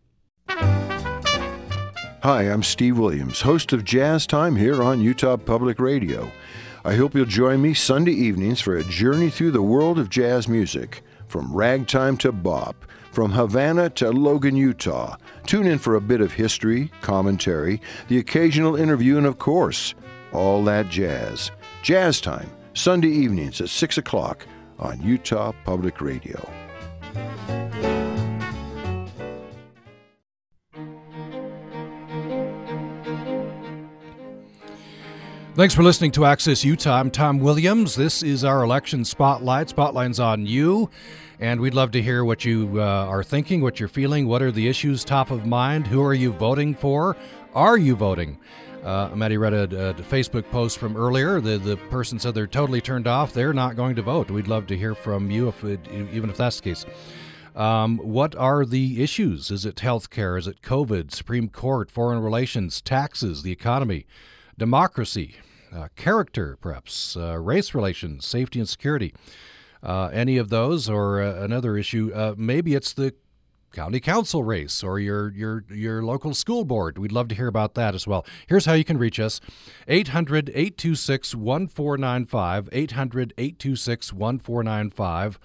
[0.48, 6.32] Hi, I'm Steve Williams, host of Jazz Time here on Utah Public Radio.
[6.82, 10.48] I hope you'll join me Sunday evenings for a journey through the world of jazz
[10.48, 12.86] music, from ragtime to bop
[13.18, 15.16] from Havana to Logan, Utah.
[15.44, 19.96] Tune in for a bit of history, commentary, the occasional interview, and of course,
[20.32, 21.50] all that jazz.
[21.82, 24.46] Jazz Time, Sunday evenings at 6 o'clock
[24.78, 26.48] on Utah Public Radio.
[35.58, 37.00] Thanks for listening to Access Utah.
[37.00, 37.96] I'm Tom Williams.
[37.96, 39.68] This is our election spotlight.
[39.68, 40.88] Spotlight's on you.
[41.40, 44.52] And we'd love to hear what you uh, are thinking, what you're feeling, what are
[44.52, 47.16] the issues top of mind, who are you voting for,
[47.56, 48.38] are you voting?
[48.84, 51.40] Uh, Maddie read a, a, Facebook post from earlier.
[51.40, 53.32] The the person said they're totally turned off.
[53.32, 54.30] They're not going to vote.
[54.30, 56.86] We'd love to hear from you, if it, even if that's the case.
[57.56, 59.50] Um, what are the issues?
[59.50, 60.36] Is it health care?
[60.36, 61.10] Is it COVID?
[61.10, 61.90] Supreme Court?
[61.90, 62.80] Foreign relations?
[62.80, 63.42] Taxes?
[63.42, 64.06] The economy?
[64.56, 65.34] Democracy?
[65.72, 66.58] Uh, character?
[66.60, 67.16] Perhaps?
[67.16, 68.26] Uh, race relations?
[68.26, 69.14] Safety and security?
[69.82, 72.10] uh, any of those or another issue.
[72.14, 73.14] Uh, maybe it's the
[73.72, 76.98] county council race or your your your local school board.
[76.98, 78.24] We'd love to hear about that as well.
[78.46, 79.40] Here's how you can reach us.
[79.88, 85.36] 800-826-1495, 800-826-1495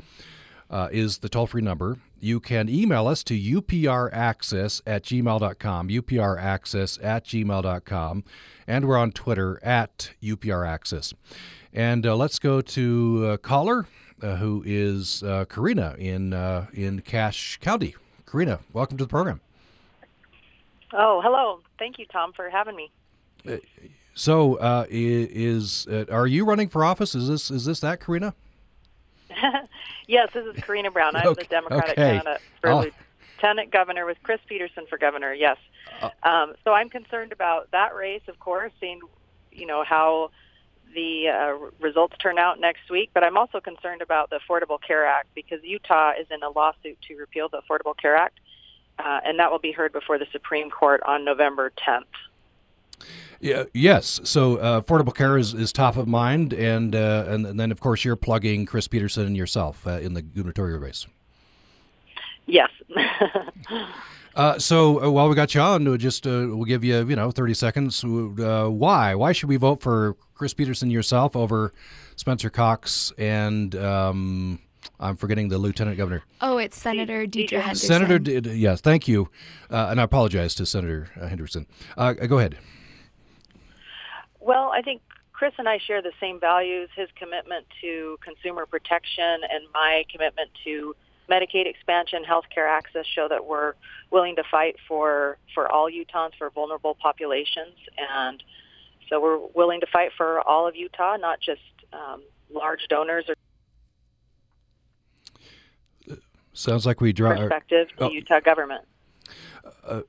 [0.73, 1.97] uh, is the toll-free number.
[2.19, 8.23] You can email us to upraccess at gmail.com, upraccess at gmail.com,
[8.65, 11.13] and we're on Twitter at upraccess.
[11.71, 13.85] And uh, let's go to uh, caller
[14.21, 17.95] uh, who is uh, Karina in uh, in Cache County.
[18.25, 19.41] Karina, welcome to the program.
[20.91, 21.59] Oh, hello.
[21.77, 22.91] Thank you, Tom, for having me.
[24.15, 27.13] So, uh, is uh, are you running for office?
[27.13, 28.33] Is this is this that Karina?
[30.07, 31.15] yes, this is Karina Brown.
[31.15, 31.43] I'm okay.
[31.43, 32.17] the Democratic okay.
[32.17, 32.85] candidate for oh.
[33.39, 35.33] lieutenant governor with Chris Peterson for governor.
[35.33, 35.57] Yes.
[36.23, 39.01] Um, so I'm concerned about that race, of course, seeing
[39.51, 40.31] you know how
[40.93, 43.11] the uh, results turn out next week.
[43.13, 46.97] But I'm also concerned about the Affordable Care Act because Utah is in a lawsuit
[47.07, 48.39] to repeal the Affordable Care Act,
[48.99, 52.03] uh, and that will be heard before the Supreme Court on November 10th.
[53.43, 54.21] Yeah, yes.
[54.23, 57.81] So uh, affordable care is, is top of mind, and, uh, and, and then of
[57.81, 61.05] course you're plugging Chris Peterson and yourself uh, in the gubernatorial race.
[62.45, 62.69] Yes.
[64.35, 67.15] Uh, so uh, while we got you on, we'll just uh, we'll give you you
[67.15, 68.03] know 30 seconds.
[68.03, 71.71] Uh, why why should we vote for Chris Peterson yourself over
[72.15, 74.59] Spencer Cox and um,
[74.99, 76.23] I'm forgetting the lieutenant governor.
[76.41, 77.87] Oh, it's Senator Deidre Henderson.
[77.87, 79.29] Senator, D- yes, thank you,
[79.69, 81.67] uh, and I apologize to Senator uh, Henderson.
[81.95, 82.57] go ahead.
[84.43, 85.01] Well, I think
[85.31, 86.89] Chris and I share the same values.
[86.95, 90.95] His commitment to consumer protection and my commitment to
[91.29, 93.73] Medicaid expansion, healthcare access show that we're
[94.11, 98.43] willing to fight for for all Utahns, for vulnerable populations, and
[99.09, 101.61] so we're willing to fight for all of Utah, not just
[101.93, 102.21] um,
[102.53, 103.35] large donors or.
[106.51, 108.09] Sounds like we draw perspective to oh.
[108.11, 108.83] Utah government.
[109.85, 110.01] Uh,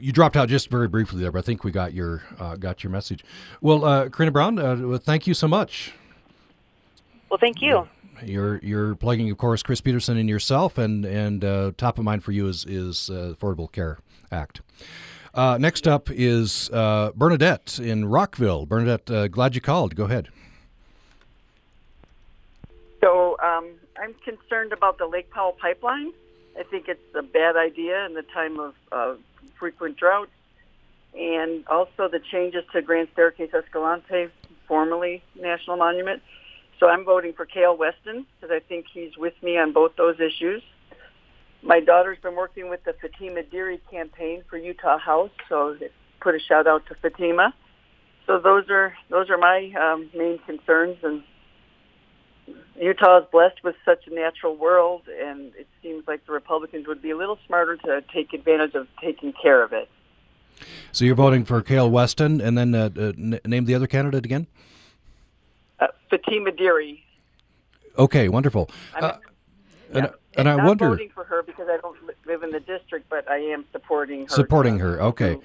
[0.00, 2.84] you dropped out just very briefly there, but I think we got your uh, got
[2.84, 3.24] your message.
[3.60, 5.92] Well, uh, Karina Brown, uh, thank you so much.
[7.28, 7.88] Well, thank you.
[8.24, 12.22] You're you're plugging, of course, Chris Peterson and yourself, and and uh, top of mind
[12.22, 13.98] for you is is uh, Affordable Care
[14.30, 14.60] Act.
[15.32, 18.66] Uh, next up is uh, Bernadette in Rockville.
[18.66, 19.94] Bernadette, uh, glad you called.
[19.94, 20.28] Go ahead.
[23.00, 26.12] So um, I'm concerned about the Lake Powell pipeline.
[26.58, 28.58] I think it's a bad idea in the time
[28.92, 29.18] of
[29.58, 30.30] frequent droughts,
[31.18, 34.28] and also the changes to Grand Staircase Escalante,
[34.66, 36.22] formerly National Monument.
[36.78, 40.18] So I'm voting for Kael Weston because I think he's with me on both those
[40.18, 40.62] issues.
[41.62, 45.76] My daughter's been working with the Fatima Dirie campaign for Utah House, so
[46.20, 47.54] put a shout out to Fatima.
[48.26, 51.22] So those are those are my um, main concerns, and
[52.80, 57.02] Utah is blessed with such a natural world, and it seems like the Republicans would
[57.02, 59.88] be a little smarter to take advantage of taking care of it.
[60.92, 64.46] So you're voting for Kael Weston, and then uh, uh, name the other candidate again.
[65.78, 67.04] Uh, Fatima Dirie.
[67.98, 68.70] Okay, wonderful.
[68.94, 69.14] Uh,
[69.92, 70.10] and, yeah.
[70.36, 70.88] and, I not wonder.
[70.88, 74.28] voting for her because I don't live in the district, but I am supporting her.
[74.28, 75.02] Supporting her.
[75.02, 75.38] Okay.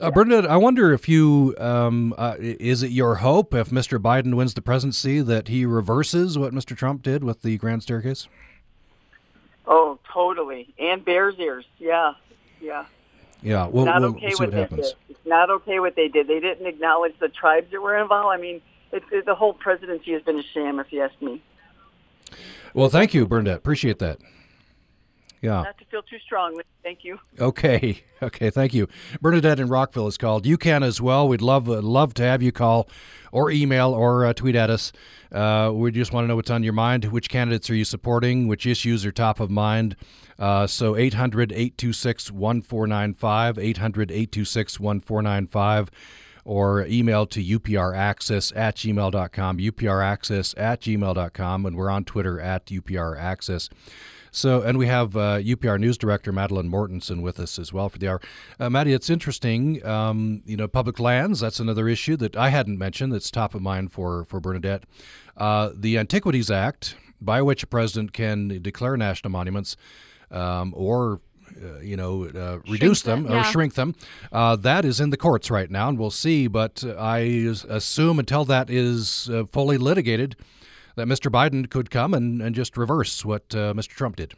[0.00, 3.98] Uh, Bernadette, I wonder if you um, uh, is it your hope if Mr.
[3.98, 6.74] Biden wins the presidency that he reverses what Mr.
[6.74, 8.26] Trump did with the grand staircase?
[9.66, 10.72] Oh, totally.
[10.78, 11.66] And Bears ears.
[11.78, 12.14] Yeah,
[12.62, 12.86] yeah.
[13.42, 14.94] Yeah, we'll, not we'll, okay we'll see what, what happens.
[15.08, 16.26] It's not okay what they did.
[16.28, 18.34] They didn't acknowledge the tribes that were involved.
[18.34, 18.60] I mean,
[18.92, 21.42] it, it, the whole presidency has been a sham, if you ask me.
[22.74, 23.58] Well, thank you, Bernadette.
[23.58, 24.18] Appreciate that.
[25.40, 25.62] Yeah.
[25.62, 26.64] Not to feel too strongly.
[26.82, 27.18] Thank you.
[27.38, 28.04] Okay.
[28.22, 28.50] Okay.
[28.50, 28.86] Thank you.
[29.22, 30.44] Bernadette in Rockville is called.
[30.44, 31.26] You can as well.
[31.26, 32.86] We'd love uh, love to have you call
[33.32, 34.92] or email or uh, tweet at us.
[35.32, 37.06] Uh, we just want to know what's on your mind.
[37.06, 38.46] Which candidates are you supporting?
[38.46, 39.96] Which issues are top of mind?
[40.38, 43.58] Uh, so 800 826 1495.
[43.58, 45.90] 800 826 1495
[46.44, 53.70] or email to upraccess at gmail.com, upraccess at gmail.com, and we're on Twitter at upraccess.
[54.30, 57.98] So, and we have uh, UPR News Director Madeline Mortensen with us as well for
[57.98, 58.20] the hour.
[58.58, 59.84] Uh, Maddie, it's interesting.
[59.84, 63.62] Um, you know, public lands, that's another issue that I hadn't mentioned that's top of
[63.62, 64.84] mind for, for Bernadette.
[65.36, 69.76] Uh, the Antiquities Act, by which a president can declare national monuments
[70.30, 71.20] um, or
[71.60, 73.40] uh, you know, uh, reduce them, them yeah.
[73.40, 73.94] or shrink them.
[74.30, 76.46] Uh, that is in the courts right now, and we'll see.
[76.46, 77.18] But I
[77.68, 80.36] assume until that is uh, fully litigated,
[80.96, 81.30] that Mr.
[81.30, 83.88] Biden could come and, and just reverse what uh, Mr.
[83.88, 84.34] Trump did.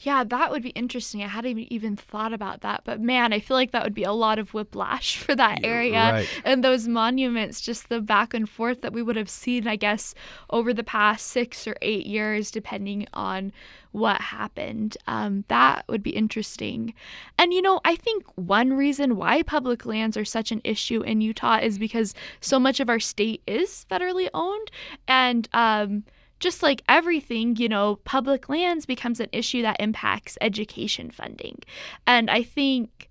[0.00, 1.22] Yeah, that would be interesting.
[1.24, 2.82] I hadn't even thought about that.
[2.84, 6.12] But man, I feel like that would be a lot of whiplash for that area.
[6.12, 6.42] Right.
[6.44, 10.14] And those monuments, just the back and forth that we would have seen, I guess,
[10.50, 13.52] over the past six or eight years, depending on
[13.90, 14.96] what happened.
[15.06, 16.94] Um, that would be interesting.
[17.36, 21.20] And, you know, I think one reason why public lands are such an issue in
[21.20, 24.70] Utah is because so much of our state is federally owned.
[25.08, 26.04] And, um,
[26.40, 31.58] just like everything, you know, public lands becomes an issue that impacts education funding.
[32.06, 33.10] And I think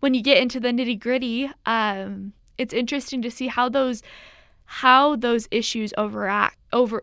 [0.00, 4.02] when you get into the nitty gritty, um, it's interesting to see how those
[4.64, 7.02] how those issues overact over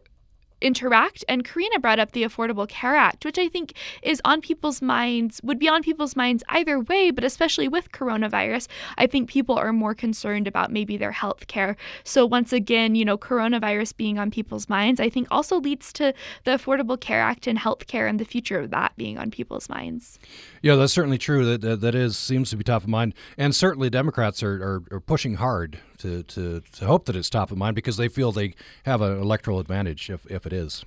[0.61, 1.23] interact.
[1.27, 5.39] And Karina brought up the Affordable Care Act, which I think is on people's minds,
[5.43, 8.67] would be on people's minds either way, but especially with coronavirus,
[8.97, 11.75] I think people are more concerned about maybe their health care.
[12.03, 16.13] So once again, you know, coronavirus being on people's minds, I think also leads to
[16.43, 19.69] the Affordable Care Act and health care and the future of that being on people's
[19.69, 20.19] minds.
[20.61, 21.45] Yeah, that's certainly true.
[21.45, 24.83] That that, that is seems to be top of mind, and certainly Democrats are, are,
[24.91, 28.31] are pushing hard to, to, to hope that it's top of mind because they feel
[28.31, 30.85] they have an electoral advantage if, if it is.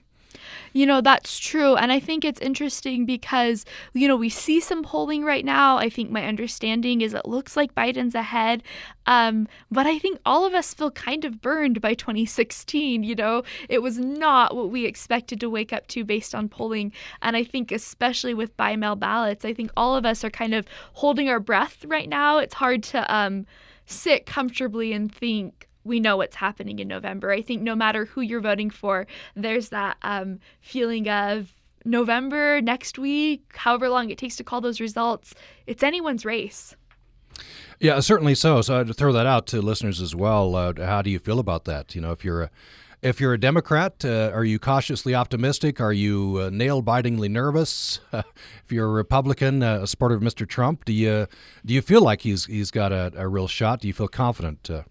[0.72, 1.76] You know, that's true.
[1.76, 5.78] And I think it's interesting because, you know, we see some polling right now.
[5.78, 8.62] I think my understanding is it looks like Biden's ahead.
[9.06, 13.02] Um, but I think all of us feel kind of burned by 2016.
[13.02, 16.92] You know, it was not what we expected to wake up to based on polling.
[17.22, 20.54] And I think, especially with by mail ballots, I think all of us are kind
[20.54, 22.38] of holding our breath right now.
[22.38, 23.46] It's hard to, um,
[23.90, 27.30] sit comfortably and think we know what's happening in November.
[27.30, 31.54] I think no matter who you're voting for, there's that um, feeling of
[31.84, 35.34] November, next week, however long it takes to call those results,
[35.66, 36.76] it's anyone's race.
[37.78, 38.60] Yeah, certainly so.
[38.60, 40.54] So I'd throw that out to listeners as well.
[40.54, 41.94] Uh, how do you feel about that?
[41.94, 42.50] You know, if you're a
[43.02, 45.80] if you're a Democrat, uh, are you cautiously optimistic?
[45.80, 48.00] Are you uh, nail bitingly nervous?
[48.12, 48.24] if
[48.70, 50.46] you're a Republican, uh, a supporter of Mr.
[50.46, 51.26] Trump, do you
[51.64, 53.80] do you feel like he's he's got a, a real shot?
[53.80, 54.68] Do you feel confident?
[54.68, 54.82] Uh,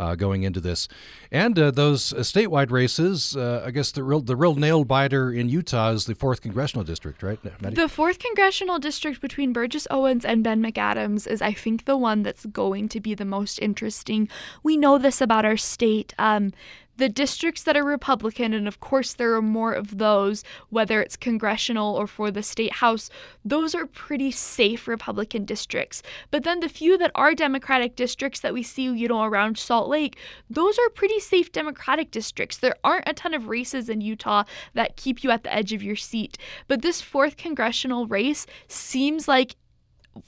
[0.00, 0.88] uh, going into this,
[1.30, 3.36] and uh, those uh, statewide races.
[3.36, 6.84] Uh, I guess the real the real nail biter in Utah is the fourth congressional
[6.84, 7.38] district, right?
[7.60, 7.76] Maddie?
[7.76, 12.22] The fourth congressional district between Burgess Owens and Ben McAdams is, I think, the one
[12.22, 14.30] that's going to be the most interesting.
[14.62, 16.14] We know this about our state.
[16.18, 16.52] Um,
[17.00, 21.16] the districts that are Republican, and of course there are more of those, whether it's
[21.16, 23.08] congressional or for the state house,
[23.42, 26.02] those are pretty safe Republican districts.
[26.30, 29.88] But then the few that are Democratic districts that we see, you know, around Salt
[29.88, 30.18] Lake,
[30.50, 32.58] those are pretty safe Democratic districts.
[32.58, 34.44] There aren't a ton of races in Utah
[34.74, 36.36] that keep you at the edge of your seat.
[36.68, 39.56] But this fourth congressional race seems like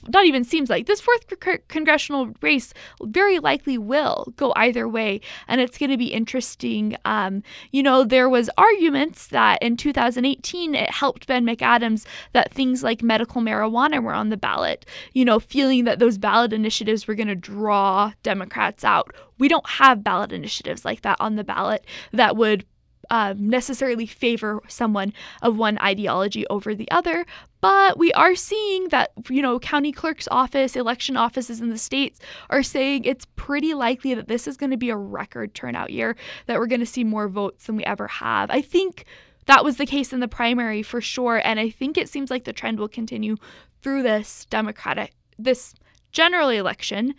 [0.07, 1.25] not even seems like this fourth
[1.67, 5.21] congressional race very likely will go either way.
[5.47, 10.75] And it's going to be interesting um, you know there was arguments that in 2018
[10.75, 15.39] it helped ben mcadams that things like medical marijuana were on the ballot you know
[15.39, 19.13] feeling that those ballot initiatives were going to draw democrats out.
[19.39, 22.65] We don't have ballot initiatives like that on the ballot that would
[23.09, 27.25] uh, necessarily favor someone of one ideology over the other,
[27.61, 32.19] but we are seeing that, you know, county clerk's office, election offices in the states
[32.49, 36.15] are saying it's pretty likely that this is going to be a record turnout year,
[36.45, 38.49] that we're going to see more votes than we ever have.
[38.51, 39.05] I think
[39.45, 42.45] that was the case in the primary for sure, and I think it seems like
[42.45, 43.37] the trend will continue
[43.81, 45.73] through this Democratic, this
[46.11, 47.13] general election.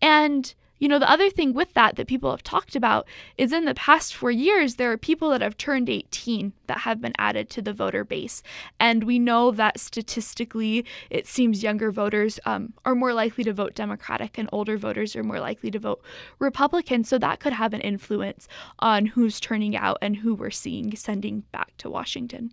[0.00, 3.06] And you know, the other thing with that that people have talked about
[3.36, 7.00] is in the past four years, there are people that have turned 18 that have
[7.00, 8.42] been added to the voter base.
[8.78, 13.74] And we know that statistically, it seems younger voters um, are more likely to vote
[13.74, 16.02] Democratic and older voters are more likely to vote
[16.38, 17.04] Republican.
[17.04, 18.46] So that could have an influence
[18.78, 22.52] on who's turning out and who we're seeing sending back to Washington.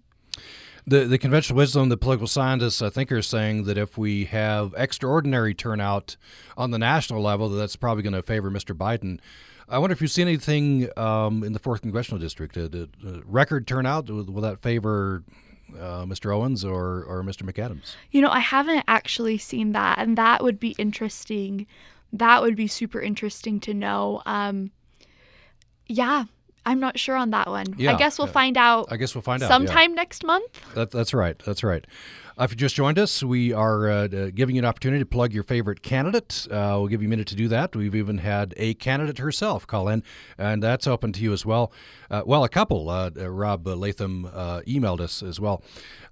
[0.88, 4.74] The, the conventional wisdom, the political scientists, I think, are saying that if we have
[4.78, 6.16] extraordinary turnout
[6.56, 8.76] on the national level, that that's probably going to favor Mr.
[8.76, 9.20] Biden.
[9.68, 12.56] I wonder if you've seen anything um, in the fourth congressional district.
[12.56, 15.24] Uh, uh, record turnout will, will that favor
[15.74, 16.34] uh, Mr.
[16.34, 17.42] Owens or or Mr.
[17.42, 17.96] McAdams?
[18.12, 21.66] You know, I haven't actually seen that, and that would be interesting.
[22.14, 24.22] That would be super interesting to know.
[24.28, 24.72] Um,
[25.88, 26.26] yeah,
[26.66, 27.76] I'm not sure on that one.
[27.78, 28.88] Yeah, I guess we'll find out.
[28.92, 29.96] I guess we'll find out sometime yeah.
[29.96, 30.60] next month.
[30.74, 31.38] That, that's right.
[31.46, 31.86] That's right.
[32.38, 35.32] Uh, if you just joined us, we are uh, giving you an opportunity to plug
[35.32, 36.46] your favorite candidate.
[36.52, 37.74] Uh, we'll give you a minute to do that.
[37.74, 40.04] We've even had a candidate herself call in,
[40.38, 41.72] and that's open to you as well.
[42.12, 42.90] Uh, well, a couple.
[42.90, 44.26] Uh, uh, Rob Latham
[44.68, 45.64] emailed us as well.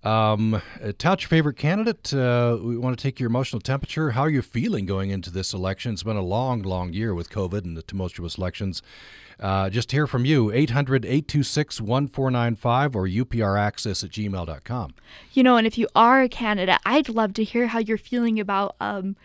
[0.04, 0.62] Um,
[0.98, 2.14] tout your favorite candidate.
[2.14, 4.12] we want to take your emotional temperature.
[4.12, 5.92] How are you feeling going into this election?
[5.92, 8.82] It's been a long, long year with COVID and the tumultuous elections.
[9.40, 14.94] Uh, just hear from you, 800 826 1495 or upraccess at gmail.com.
[15.34, 18.40] You know, and if you are a candidate, I'd love to hear how you're feeling
[18.40, 19.16] about um,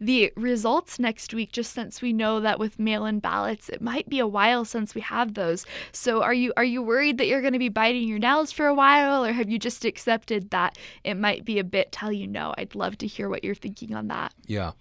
[0.00, 4.18] the results next week, just since we know that with mail-in ballots, it might be
[4.18, 5.64] a while since we have those.
[5.92, 8.66] So are you are you worried that you're going to be biting your nails for
[8.66, 12.26] a while, or have you just accepted that it might be a bit till you
[12.26, 12.54] know?
[12.58, 14.34] I'd love to hear what you're thinking on that.
[14.46, 14.72] Yeah.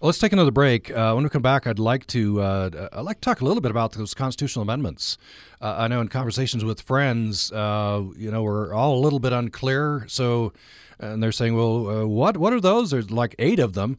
[0.00, 0.90] Let's take another break.
[0.90, 3.60] Uh, when we come back, I'd like to uh, I'd like to talk a little
[3.60, 5.18] bit about those constitutional amendments.
[5.60, 9.32] Uh, I know in conversations with friends, uh, you know, we're all a little bit
[9.32, 10.04] unclear.
[10.06, 10.52] So,
[11.00, 13.98] and they're saying, "Well, uh, what what are those?" There's like eight of them.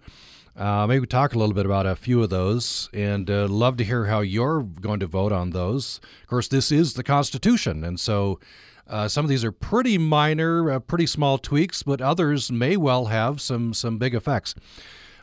[0.55, 3.83] Uh, maybe we talk a little bit about a few of those, and love to
[3.83, 5.99] hear how you're going to vote on those.
[6.21, 8.39] Of course, this is the Constitution, and so.
[8.87, 13.05] Uh, some of these are pretty minor, uh, pretty small tweaks, but others may well
[13.05, 14.55] have some some big effects.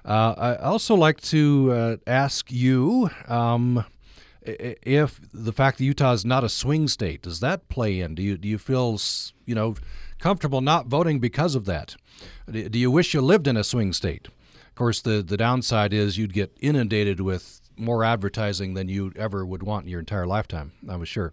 [0.07, 3.85] Uh, I also like to uh, ask you um,
[4.43, 8.15] if the fact that Utah is not a swing state does that play in?
[8.15, 9.01] Do you do you feel
[9.45, 9.75] you know
[10.21, 11.97] comfortable not voting because of that?
[12.49, 14.29] Do you wish you lived in a swing state?
[14.29, 19.45] Of course, the the downside is you'd get inundated with more advertising than you ever
[19.45, 20.73] would want in your entire lifetime.
[20.89, 21.33] I was sure.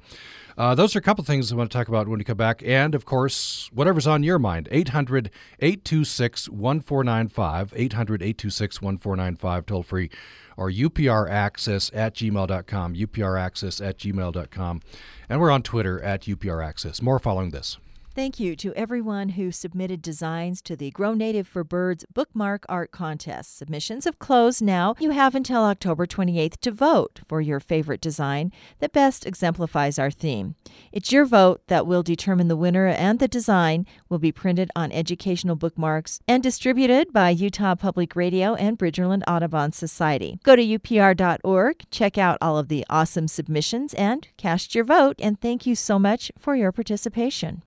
[0.58, 2.38] Uh, those are a couple of things I want to talk about when we come
[2.38, 2.62] back.
[2.64, 10.10] And of course, whatever's on your mind 800 826 1495, 800 826 1495, toll free,
[10.58, 14.82] or upraccess at gmail.com, upraccess at gmail.com.
[15.30, 17.02] And we're on Twitter at upraccess.
[17.02, 17.78] More following this.
[18.16, 22.92] Thank you to everyone who submitted designs to the Grow Native for Birds bookmark art
[22.92, 23.58] contest.
[23.58, 24.94] Submissions have closed now.
[25.00, 30.12] You have until October 28th to vote for your favorite design that best exemplifies our
[30.12, 30.54] theme.
[30.92, 34.92] It's your vote that will determine the winner, and the design will be printed on
[34.92, 40.40] educational bookmarks and distributed by Utah Public Radio and Bridgerland Audubon Society.
[40.44, 45.16] Go to upr.org, check out all of the awesome submissions, and cast your vote.
[45.18, 47.64] And thank you so much for your participation.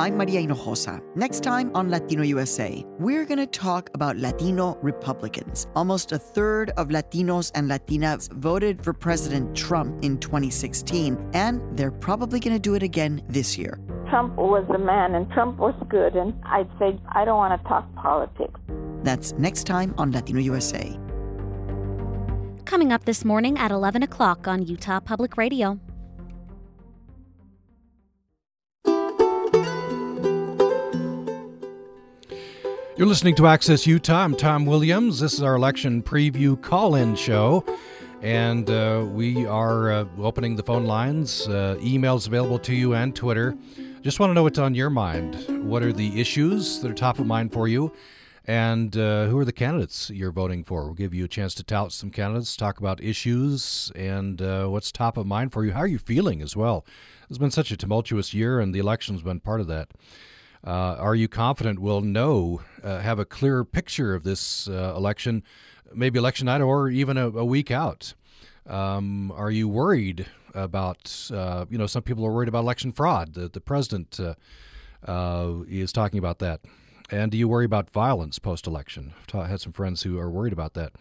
[0.00, 1.02] I'm Maria Hinojosa.
[1.16, 5.66] Next time on Latino USA, we're going to talk about Latino Republicans.
[5.74, 11.90] Almost a third of Latinos and Latinas voted for President Trump in 2016, and they're
[11.90, 13.80] probably going to do it again this year.
[14.08, 17.68] Trump was the man, and Trump was good, and I'd say I don't want to
[17.68, 18.60] talk politics.
[19.02, 20.96] That's next time on Latino USA.
[22.66, 25.80] Coming up this morning at 11 o'clock on Utah Public Radio.
[32.98, 34.24] You're listening to Access Utah.
[34.24, 35.20] I'm Tom Williams.
[35.20, 37.64] This is our election preview call in show.
[38.22, 43.14] And uh, we are uh, opening the phone lines, uh, emails available to you, and
[43.14, 43.56] Twitter.
[44.02, 45.36] Just want to know what's on your mind.
[45.64, 47.92] What are the issues that are top of mind for you?
[48.46, 50.86] And uh, who are the candidates you're voting for?
[50.86, 54.90] We'll give you a chance to tout some candidates, talk about issues, and uh, what's
[54.90, 55.70] top of mind for you.
[55.70, 56.84] How are you feeling as well?
[57.30, 59.90] It's been such a tumultuous year, and the election's been part of that.
[60.66, 65.42] Uh, are you confident we'll know, uh, have a clear picture of this uh, election,
[65.94, 68.14] maybe election night or even a, a week out?
[68.66, 73.34] Um, are you worried about, you know, some people are worried about election fraud.
[73.34, 74.18] The, the president
[75.08, 76.60] is talking about that.
[77.10, 79.14] And do you worry about violence post election?
[79.32, 80.92] I've had some friends who are worried about that.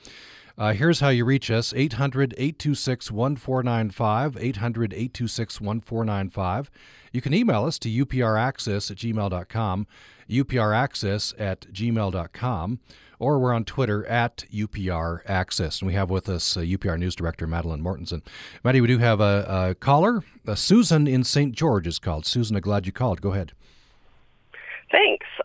[0.58, 4.38] Uh, here's how you reach us 800 826 1495.
[4.38, 6.72] 800 826 1495.
[7.12, 9.88] You can email us to upraccess at gmail.com,
[10.30, 12.80] upraccess at gmail.com,
[13.20, 15.82] or we're on Twitter at upraccess.
[15.82, 18.24] And we have with us uh, UPR News Director Madeline Mortensen.
[18.64, 20.24] Maddie, we do have a, a caller.
[20.48, 21.54] Uh, Susan in St.
[21.54, 22.26] George is called.
[22.26, 23.22] Susan, I'm glad you called.
[23.22, 23.54] Go ahead.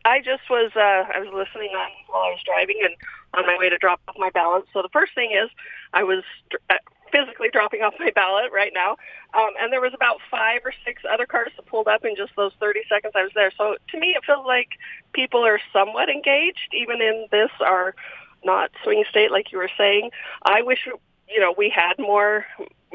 [0.05, 2.95] I just was uh, I was listening on while I was driving and
[3.35, 4.65] on my way to drop off my ballot.
[4.73, 5.49] So the first thing is
[5.93, 6.25] I was
[6.71, 6.75] uh,
[7.11, 8.97] physically dropping off my ballot right now,
[9.35, 12.33] um, and there was about five or six other cars that pulled up in just
[12.37, 13.53] those 30 seconds I was there.
[13.57, 14.71] So to me, it feels like
[15.13, 17.95] people are somewhat engaged, even in this our
[18.45, 20.11] not swing state like you were saying.
[20.43, 20.89] I wish
[21.33, 22.47] you know we had more.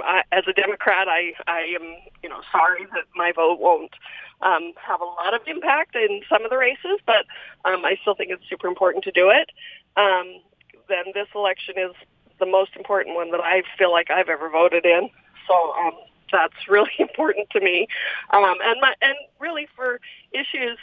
[0.04, 3.94] I, as a Democrat, I I am you know sorry that my vote won't
[4.42, 7.26] um, have a lot of impact in some of the races, but
[7.66, 9.50] um, I still think it's super important to do it.
[9.96, 10.42] Um,
[10.88, 11.92] then this election is
[12.40, 15.10] the most important one that I feel like I've ever voted in.
[15.48, 15.94] So um,
[16.32, 17.88] that's really important to me.
[18.32, 20.00] Um, and my, and really for
[20.32, 20.78] issues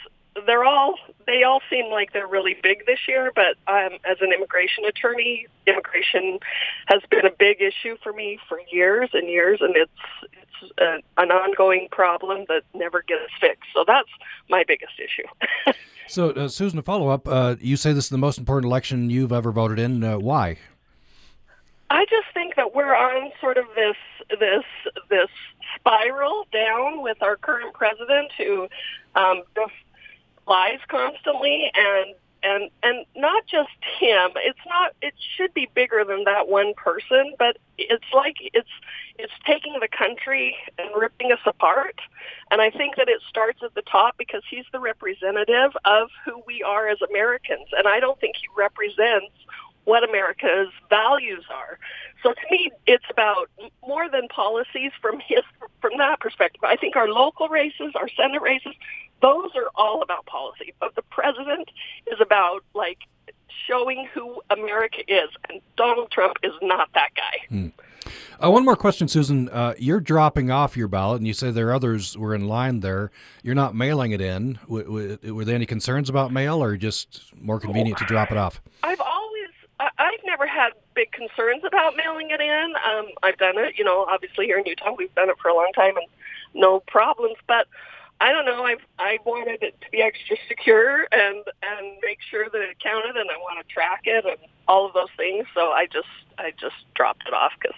[0.45, 4.31] they're all they all seem like they're really big this year but um, as an
[4.33, 6.39] immigration attorney immigration
[6.87, 9.91] has been a big issue for me for years and years and it's
[10.61, 13.69] it's a, an ongoing problem that never gets fixed.
[13.73, 14.09] So that's
[14.49, 15.73] my biggest issue.
[16.07, 19.31] So uh, susan a follow-up uh, you say this is the most important election you've
[19.31, 20.03] ever voted in.
[20.03, 20.59] Uh, why?
[21.89, 23.95] I just think that we're on sort of this
[24.39, 24.63] this
[25.09, 25.29] this
[25.75, 28.67] spiral down with our current president who
[29.15, 29.41] um,
[30.47, 33.69] lies constantly and and and not just
[33.99, 38.69] him it's not it should be bigger than that one person but it's like it's
[39.17, 41.99] it's taking the country and ripping us apart
[42.51, 46.41] and i think that it starts at the top because he's the representative of who
[46.45, 49.33] we are as americans and i don't think he represents
[49.85, 51.77] what America's values are.
[52.23, 53.49] So to me, it's about
[53.87, 55.43] more than policies from his
[55.79, 56.63] from that perspective.
[56.63, 58.73] I think our local races, our Senate races,
[59.21, 60.73] those are all about policy.
[60.79, 61.69] But the president
[62.11, 62.99] is about like
[63.67, 67.39] showing who America is, and Donald Trump is not that guy.
[67.49, 67.67] Hmm.
[68.43, 69.49] Uh, one more question, Susan.
[69.49, 72.81] Uh, you're dropping off your ballot, and you say there are others were in line
[72.81, 73.09] there.
[73.41, 74.59] You're not mailing it in.
[74.63, 78.37] W- w- were there any concerns about mail, or just more convenient to drop it
[78.37, 78.61] off?
[78.83, 79.49] I've always,
[79.79, 82.73] I- I've never had big concerns about mailing it in.
[82.87, 85.55] Um, I've done it, you know, obviously here in Utah, we've done it for a
[85.55, 86.05] long time, and
[86.53, 87.37] no problems.
[87.47, 87.67] But
[88.21, 88.65] I don't know.
[88.65, 93.17] I I wanted it to be extra secure and and make sure that it counted,
[93.17, 94.37] and I want to track it and
[94.67, 95.45] all of those things.
[95.53, 96.07] So I just
[96.37, 97.77] I just dropped it off because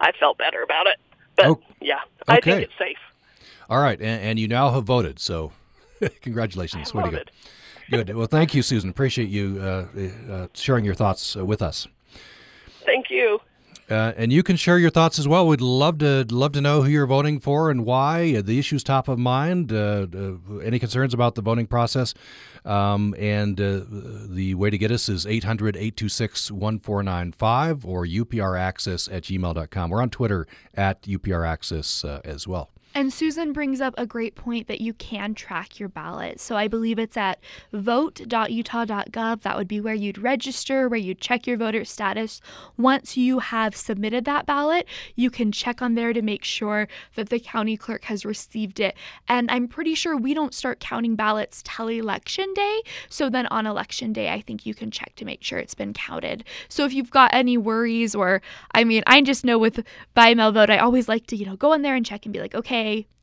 [0.00, 0.96] I felt better about it.
[1.36, 2.36] But oh, yeah, okay.
[2.36, 2.98] I think it's safe.
[3.68, 5.18] All right, and, and you now have voted.
[5.18, 5.52] So
[6.20, 6.92] congratulations.
[6.92, 7.30] Good.
[7.90, 8.14] Good.
[8.14, 8.90] Well, thank you, Susan.
[8.90, 9.86] Appreciate you uh,
[10.30, 11.86] uh, sharing your thoughts uh, with us.
[12.84, 13.40] Thank you.
[13.92, 15.46] Uh, and you can share your thoughts as well.
[15.46, 18.36] We'd love to love to know who you're voting for and why.
[18.36, 19.70] Uh, the issues top of mind.
[19.70, 22.14] Uh, uh any concerns about the voting process?
[22.64, 29.24] Um, and uh, the way to get us is 800 826 1495 or upraccess at
[29.24, 29.90] gmail.com.
[29.90, 32.71] We're on Twitter at uh, as well.
[32.94, 36.40] And Susan brings up a great point that you can track your ballot.
[36.40, 37.40] So I believe it's at
[37.72, 39.42] vote.utah.gov.
[39.42, 42.40] That would be where you'd register, where you'd check your voter status.
[42.76, 44.86] Once you have submitted that ballot,
[45.16, 48.94] you can check on there to make sure that the county clerk has received it.
[49.26, 52.82] And I'm pretty sure we don't start counting ballots till election day.
[53.08, 55.94] So then on election day, I think you can check to make sure it's been
[55.94, 56.44] counted.
[56.68, 58.42] So if you've got any worries, or
[58.74, 59.82] I mean, I just know with
[60.12, 62.32] by mail vote, I always like to, you know, go in there and check and
[62.32, 62.81] be like, okay,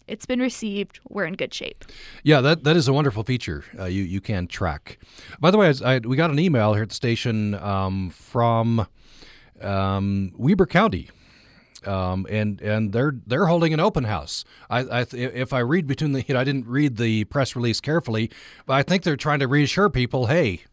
[0.10, 1.00] it's been received.
[1.08, 1.86] We're in good shape.
[2.24, 3.64] Yeah, that that is a wonderful feature.
[3.78, 4.98] Uh, you you can track.
[5.40, 8.88] By the way, I, I, we got an email here at the station um, from
[9.62, 11.10] um, Weber County.
[11.86, 14.44] Um, and and they're they're holding an open house.
[14.70, 17.80] I, I if I read between the, you know, I didn't read the press release
[17.80, 18.30] carefully,
[18.66, 20.64] but I think they're trying to reassure people, hey,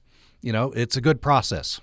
[0.43, 1.81] you know, it's a good process.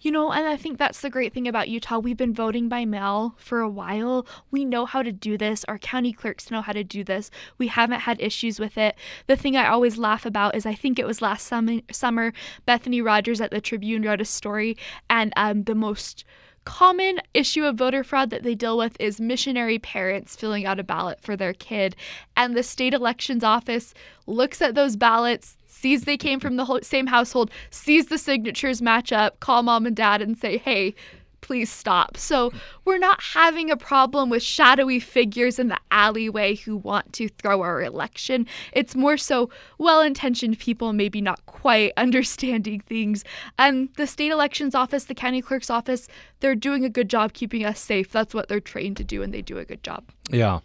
[0.00, 1.98] You know, and I think that's the great thing about Utah.
[1.98, 4.26] We've been voting by mail for a while.
[4.50, 5.64] We know how to do this.
[5.64, 7.30] Our county clerks know how to do this.
[7.58, 8.96] We haven't had issues with it.
[9.26, 12.32] The thing I always laugh about is I think it was last summer,
[12.66, 14.76] Bethany Rodgers at the Tribune wrote a story,
[15.08, 16.24] and um, the most
[16.64, 20.84] common issue of voter fraud that they deal with is missionary parents filling out a
[20.84, 21.96] ballot for their kid.
[22.36, 23.94] And the state elections office
[24.26, 29.12] looks at those ballots, sees they came from the same household, sees the signatures match
[29.12, 30.94] up, call mom and dad and say, hey,
[31.40, 32.18] please stop.
[32.18, 32.52] So
[32.84, 37.62] we're not having a problem with shadowy figures in the alleyway who want to throw
[37.62, 38.46] our election.
[38.72, 43.24] It's more so well intentioned people, maybe not quite understanding things.
[43.58, 46.08] And the state elections office, the county clerk's office,
[46.40, 48.12] they're doing a good job keeping us safe.
[48.12, 50.04] That's what they're trained to do, and they do a good job.
[50.30, 50.60] Yeah.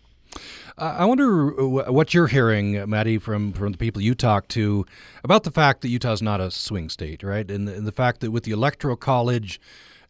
[0.77, 1.49] I wonder
[1.89, 4.86] what you're hearing, Maddie, from, from the people you talk to
[5.23, 7.49] about the fact that Utah's not a swing state, right?
[7.49, 9.61] And, and the fact that with the Electoral College,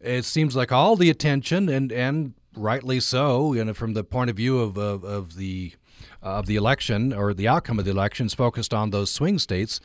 [0.01, 4.32] it seems like all the attention, and, and rightly so, you know, from the point
[4.32, 5.73] of view of, of, of the
[6.21, 9.80] of the election or the outcome of the elections focused on those swing states.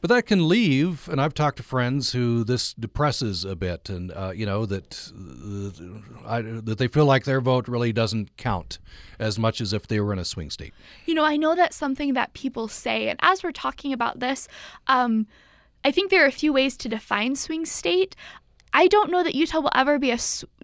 [0.00, 4.12] But that can leave, and I've talked to friends who this depresses a bit, and
[4.12, 8.78] uh, you know that uh, I, that they feel like their vote really doesn't count
[9.18, 10.72] as much as if they were in a swing state.
[11.06, 14.46] You know, I know that's something that people say, and as we're talking about this,
[14.86, 15.26] um,
[15.84, 18.14] I think there are a few ways to define swing state.
[18.72, 20.18] I don't know that Utah will ever be a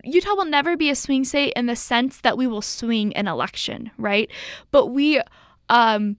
[0.05, 3.27] Utah will never be a swing state in the sense that we will swing an
[3.27, 4.31] election, right?
[4.71, 5.21] But we
[5.69, 6.19] um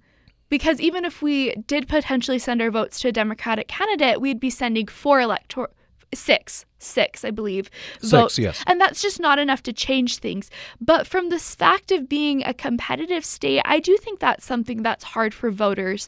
[0.50, 4.50] because even if we did potentially send our votes to a Democratic candidate, we'd be
[4.50, 5.70] sending four elector
[6.14, 7.70] six six, I believe,
[8.00, 8.40] six, votes.
[8.40, 8.64] Yes.
[8.68, 10.50] And that's just not enough to change things.
[10.80, 15.04] But from this fact of being a competitive state, I do think that's something that's
[15.04, 16.08] hard for voters.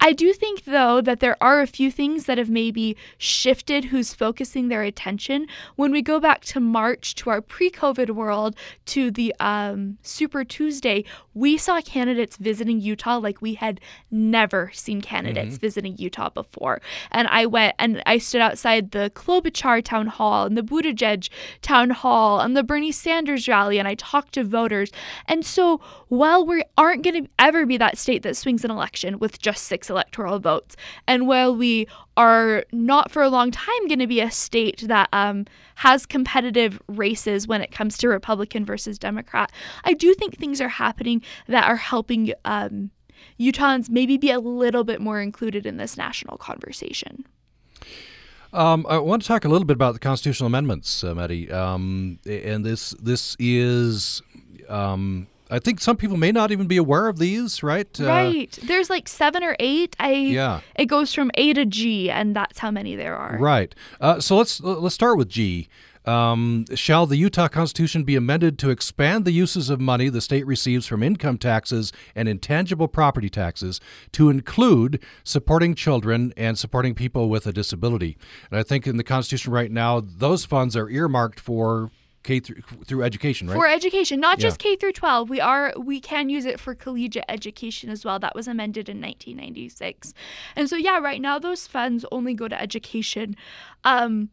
[0.00, 4.14] I do think, though, that there are a few things that have maybe shifted who's
[4.14, 5.46] focusing their attention.
[5.76, 10.44] When we go back to March, to our pre COVID world, to the um, Super
[10.44, 13.80] Tuesday, we saw candidates visiting Utah like we had
[14.10, 15.60] never seen candidates mm-hmm.
[15.60, 16.80] visiting Utah before.
[17.10, 21.28] And I went and I stood outside the Klobuchar town hall and the Buttigieg
[21.62, 24.92] town hall and the Bernie Sanders rally, and I talked to voters.
[25.26, 29.18] And so while we aren't going to ever be that state that swings an election
[29.18, 30.76] with just six electoral votes.
[31.06, 35.08] And while we are not for a long time going to be a state that
[35.12, 39.52] um, has competitive races when it comes to Republican versus Democrat,
[39.84, 42.90] I do think things are happening that are helping um,
[43.40, 47.24] Utahns maybe be a little bit more included in this national conversation.
[48.52, 51.50] Um, I want to talk a little bit about the constitutional amendments, uh, Maddie.
[51.50, 54.22] Um, and this this is
[54.68, 57.88] um, I think some people may not even be aware of these, right?
[58.00, 58.58] Uh, right.
[58.58, 59.94] Uh, There's like seven or eight.
[60.00, 60.60] I yeah.
[60.74, 63.38] It goes from A to G, and that's how many there are.
[63.38, 63.74] Right.
[64.00, 65.68] Uh, so let's let's start with G.
[66.06, 70.46] Um, shall the Utah Constitution be amended to expand the uses of money the state
[70.46, 73.80] receives from income taxes and intangible property taxes
[74.12, 78.16] to include supporting children and supporting people with a disability?
[78.50, 81.90] And I think in the Constitution right now, those funds are earmarked for
[82.26, 83.54] K through, through education, right?
[83.54, 84.70] For education, not just yeah.
[84.70, 85.30] K through 12.
[85.30, 88.18] We are we can use it for collegiate education as well.
[88.18, 90.12] That was amended in 1996.
[90.56, 93.36] And so yeah, right now those funds only go to education.
[93.84, 94.30] Um,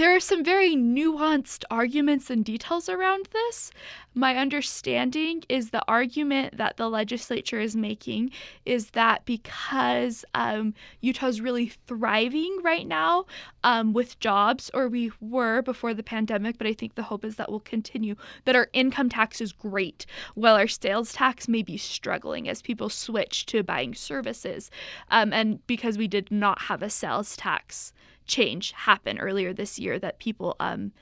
[0.00, 3.70] there are some very nuanced arguments and details around this.
[4.14, 8.30] My understanding is the argument that the legislature is making
[8.64, 10.72] is that because um,
[11.02, 13.26] Utah's really thriving right now
[13.62, 17.36] um, with jobs, or we were before the pandemic, but I think the hope is
[17.36, 21.76] that will continue, that our income tax is great, while our sales tax may be
[21.76, 24.70] struggling as people switch to buying services.
[25.10, 27.92] Um, and because we did not have a sales tax
[28.30, 30.92] change happen earlier this year that people um,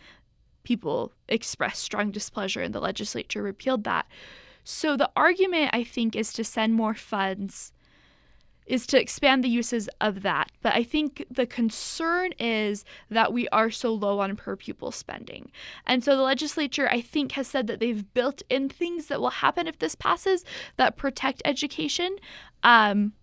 [0.64, 4.06] people expressed strong displeasure and the legislature repealed that.
[4.64, 7.72] So the argument I think is to send more funds
[8.66, 10.52] is to expand the uses of that.
[10.60, 15.50] But I think the concern is that we are so low on per pupil spending.
[15.86, 19.30] And so the legislature, I think, has said that they've built in things that will
[19.30, 20.44] happen if this passes
[20.76, 22.16] that protect education.
[22.62, 23.14] Um,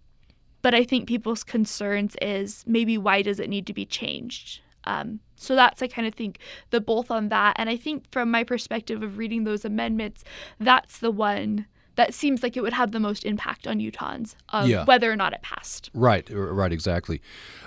[0.66, 4.62] but I think people's concerns is maybe why does it need to be changed?
[4.86, 6.40] Um, so that's I kind of think
[6.72, 10.24] the both on that, and I think from my perspective of reading those amendments,
[10.60, 14.68] that's the one that seems like it would have the most impact on Utahns, um,
[14.68, 14.86] yeah.
[14.86, 15.92] whether or not it passed.
[15.94, 17.22] Right, right, exactly.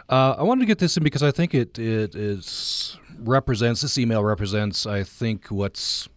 [0.08, 3.96] Uh, I wanted to get this in because I think it it is represents this
[3.96, 6.08] email represents I think what's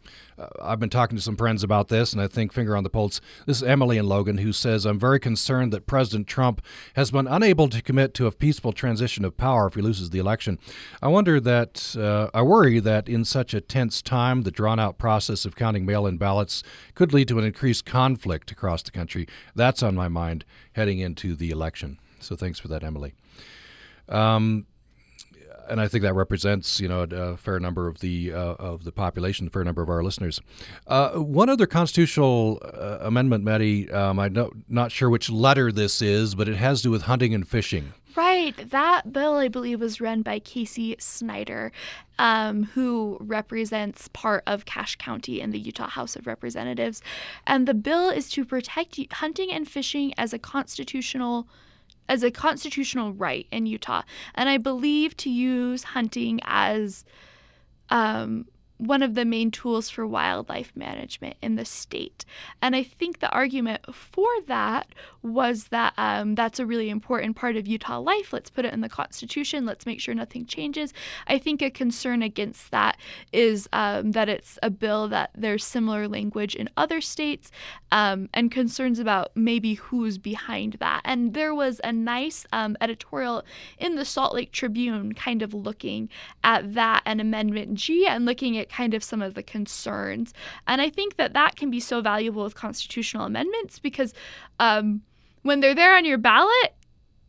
[0.62, 3.22] I've been talking to some friends about this, and I think finger on the pulse.
[3.46, 6.62] This is Emily and Logan who says, I'm very concerned that President Trump
[6.96, 10.20] has been unable to commit to a peaceful transition of power if he loses the
[10.20, 10.60] election.
[11.02, 14.98] I wonder that, uh, I worry that in such a tense time, the drawn out
[14.98, 16.64] process of counting mail in ballots
[16.96, 19.28] could lead to an increased conflict across the country.
[19.56, 22.00] That's on my mind heading into the election.
[22.20, 23.14] So thanks for that, Emily.
[24.08, 24.66] Um,
[25.72, 28.92] and I think that represents you know a, fair number of the uh, of the
[28.92, 30.42] population, a fair number of our listeners.
[30.86, 33.90] Uh, one other constitutional uh, amendment, Maddie.
[33.90, 37.34] Um, I'm not sure which letter this is, but it has to do with hunting
[37.34, 37.94] and fishing.
[38.16, 38.54] Right.
[38.72, 41.72] That bill, I believe, was run by Casey Snider,
[42.20, 47.02] um, who represents part of Cache County in the Utah House of Representatives.
[47.48, 51.48] And the bill is to protect hunting and fishing as a constitutional
[52.12, 54.02] as a constitutional right in Utah.
[54.36, 57.06] And I believe to use hunting as
[57.90, 58.48] um,
[58.82, 62.26] one of the main tools for wildlife management in the state.
[62.64, 64.88] And I think the argument for that
[65.22, 68.34] was that um, that's a really important part of Utah life.
[68.34, 69.68] Let's put it in the Constitution.
[69.68, 70.94] Let's make sure nothing changes.
[71.28, 72.98] I think a concern against that
[73.32, 77.52] is um, that it's a bill that there's similar language in other states
[77.92, 81.02] um, and concerns about maybe who's behind that.
[81.06, 83.44] And there was a nice um, editorial
[83.78, 86.10] in the Salt Lake Tribune kind of looking
[86.44, 90.34] at that and Amendment G and looking at kind of some of the concerns.
[90.68, 94.14] And I think that that can be so valuable with constitutional amendments because
[94.60, 95.02] um,
[95.44, 96.74] when they're there on your ballot,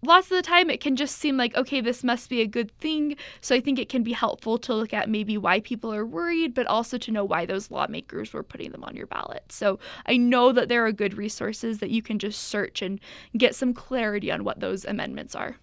[0.04, 2.76] lots of the time it can just seem like okay this must be a good
[2.78, 3.16] thing.
[3.40, 6.54] So i think it can be helpful to look at maybe why people are worried
[6.54, 9.44] but also to know why those lawmakers were putting them on your ballot.
[9.50, 12.98] So i know that there are good resources that you can just search and
[13.36, 15.56] get some clarity on what those amendments are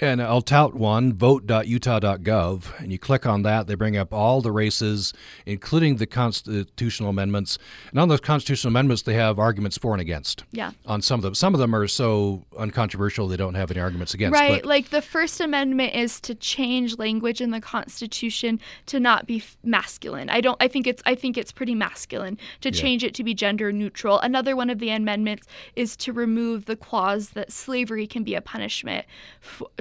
[0.00, 3.66] and I'll tout one, vote.utah.gov, and you click on that.
[3.66, 5.12] They bring up all the races,
[5.44, 7.58] including the constitutional amendments.
[7.90, 10.44] And on those constitutional amendments, they have arguments for and against.
[10.52, 10.72] Yeah.
[10.86, 11.34] On some of them.
[11.34, 14.32] Some of them are so uncontroversial they don't have any arguments against.
[14.38, 14.64] Right.
[14.64, 20.30] Like the First Amendment is to change language in the Constitution to not be masculine.
[20.30, 22.80] I don't I think it's I think it's pretty masculine to yeah.
[22.80, 24.18] change it to be gender neutral.
[24.20, 25.46] Another one of the amendments
[25.76, 29.06] is to remove the clause that slavery can be a punishment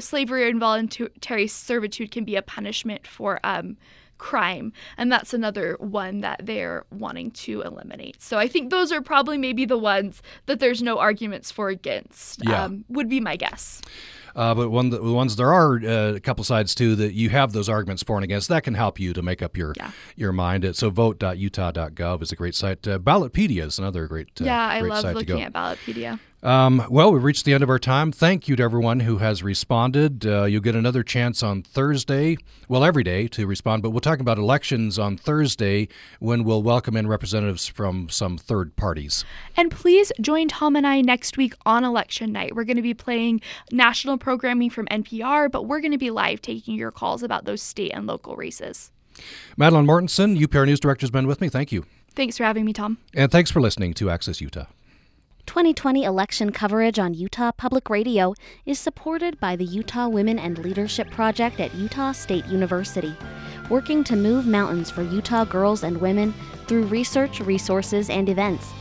[0.10, 3.78] slavery or involuntary servitude can be a punishment for um,
[4.20, 4.72] crime.
[4.98, 8.22] And that's another one that they're wanting to eliminate.
[8.22, 12.44] So I think those are probably maybe the ones that there's no arguments for against,
[12.46, 12.66] yeah.
[12.66, 13.82] um, would be my guess.
[14.36, 17.52] Uh, but one the ones there are uh, a couple sides too that you have
[17.52, 19.92] those arguments for and against that can help you to make up your yeah.
[20.16, 20.76] your mind.
[20.76, 22.88] So vote.utah.gov is a great site.
[22.88, 24.80] Uh, Ballotpedia is another great uh, yeah.
[24.80, 26.20] Great I love looking at Ballotpedia.
[26.42, 28.14] Um, well, we've reached the end of our time.
[28.14, 30.26] Thank you to everyone who has responded.
[30.26, 32.38] Uh, you'll get another chance on Thursday,
[32.70, 36.96] well, every day to respond, but we'll talk about elections on Thursday when we'll welcome
[36.96, 39.26] in representatives from some third parties.
[39.58, 42.56] And please join Tom and I next week on election night.
[42.56, 46.42] We're going to be playing national programming from NPR, but we're going to be live
[46.42, 48.92] taking your calls about those state and local races.
[49.58, 51.50] Madeline Mortensen, UPR News Director, has been with me.
[51.50, 51.86] Thank you.
[52.16, 52.98] Thanks for having me, Tom.
[53.14, 54.66] And thanks for listening to Access Utah.
[55.50, 58.36] 2020 election coverage on Utah Public Radio
[58.68, 63.18] is supported by the Utah Women and Leadership Project at Utah State University,
[63.68, 66.36] working to move mountains for Utah girls and women
[66.68, 68.72] through research, resources, and events.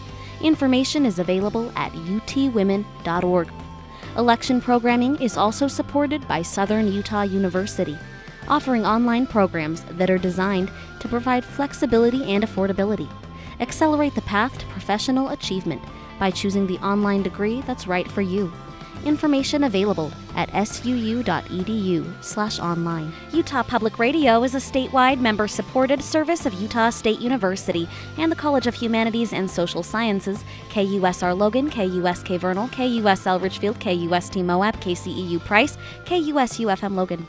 [0.42, 3.48] Information is available at utwomen.org.
[4.18, 7.96] Election programming is also supported by Southern Utah University.
[8.46, 13.08] offering online programs that are designed to provide flexibility and affordability.
[13.58, 15.82] Accelerate the path to professional achievement
[16.18, 18.50] by choosing the online degree that's right for you.
[19.04, 23.12] Information available at suu.edu/online.
[23.32, 28.66] Utah Public Radio is a statewide member-supported service of Utah State University and the College
[28.66, 35.78] of Humanities and Social Sciences, KUSR Logan, KUSK Vernal, KUSL Richfield, KUST Moab, KCEU Price,
[36.04, 37.24] KUSU FM Logan.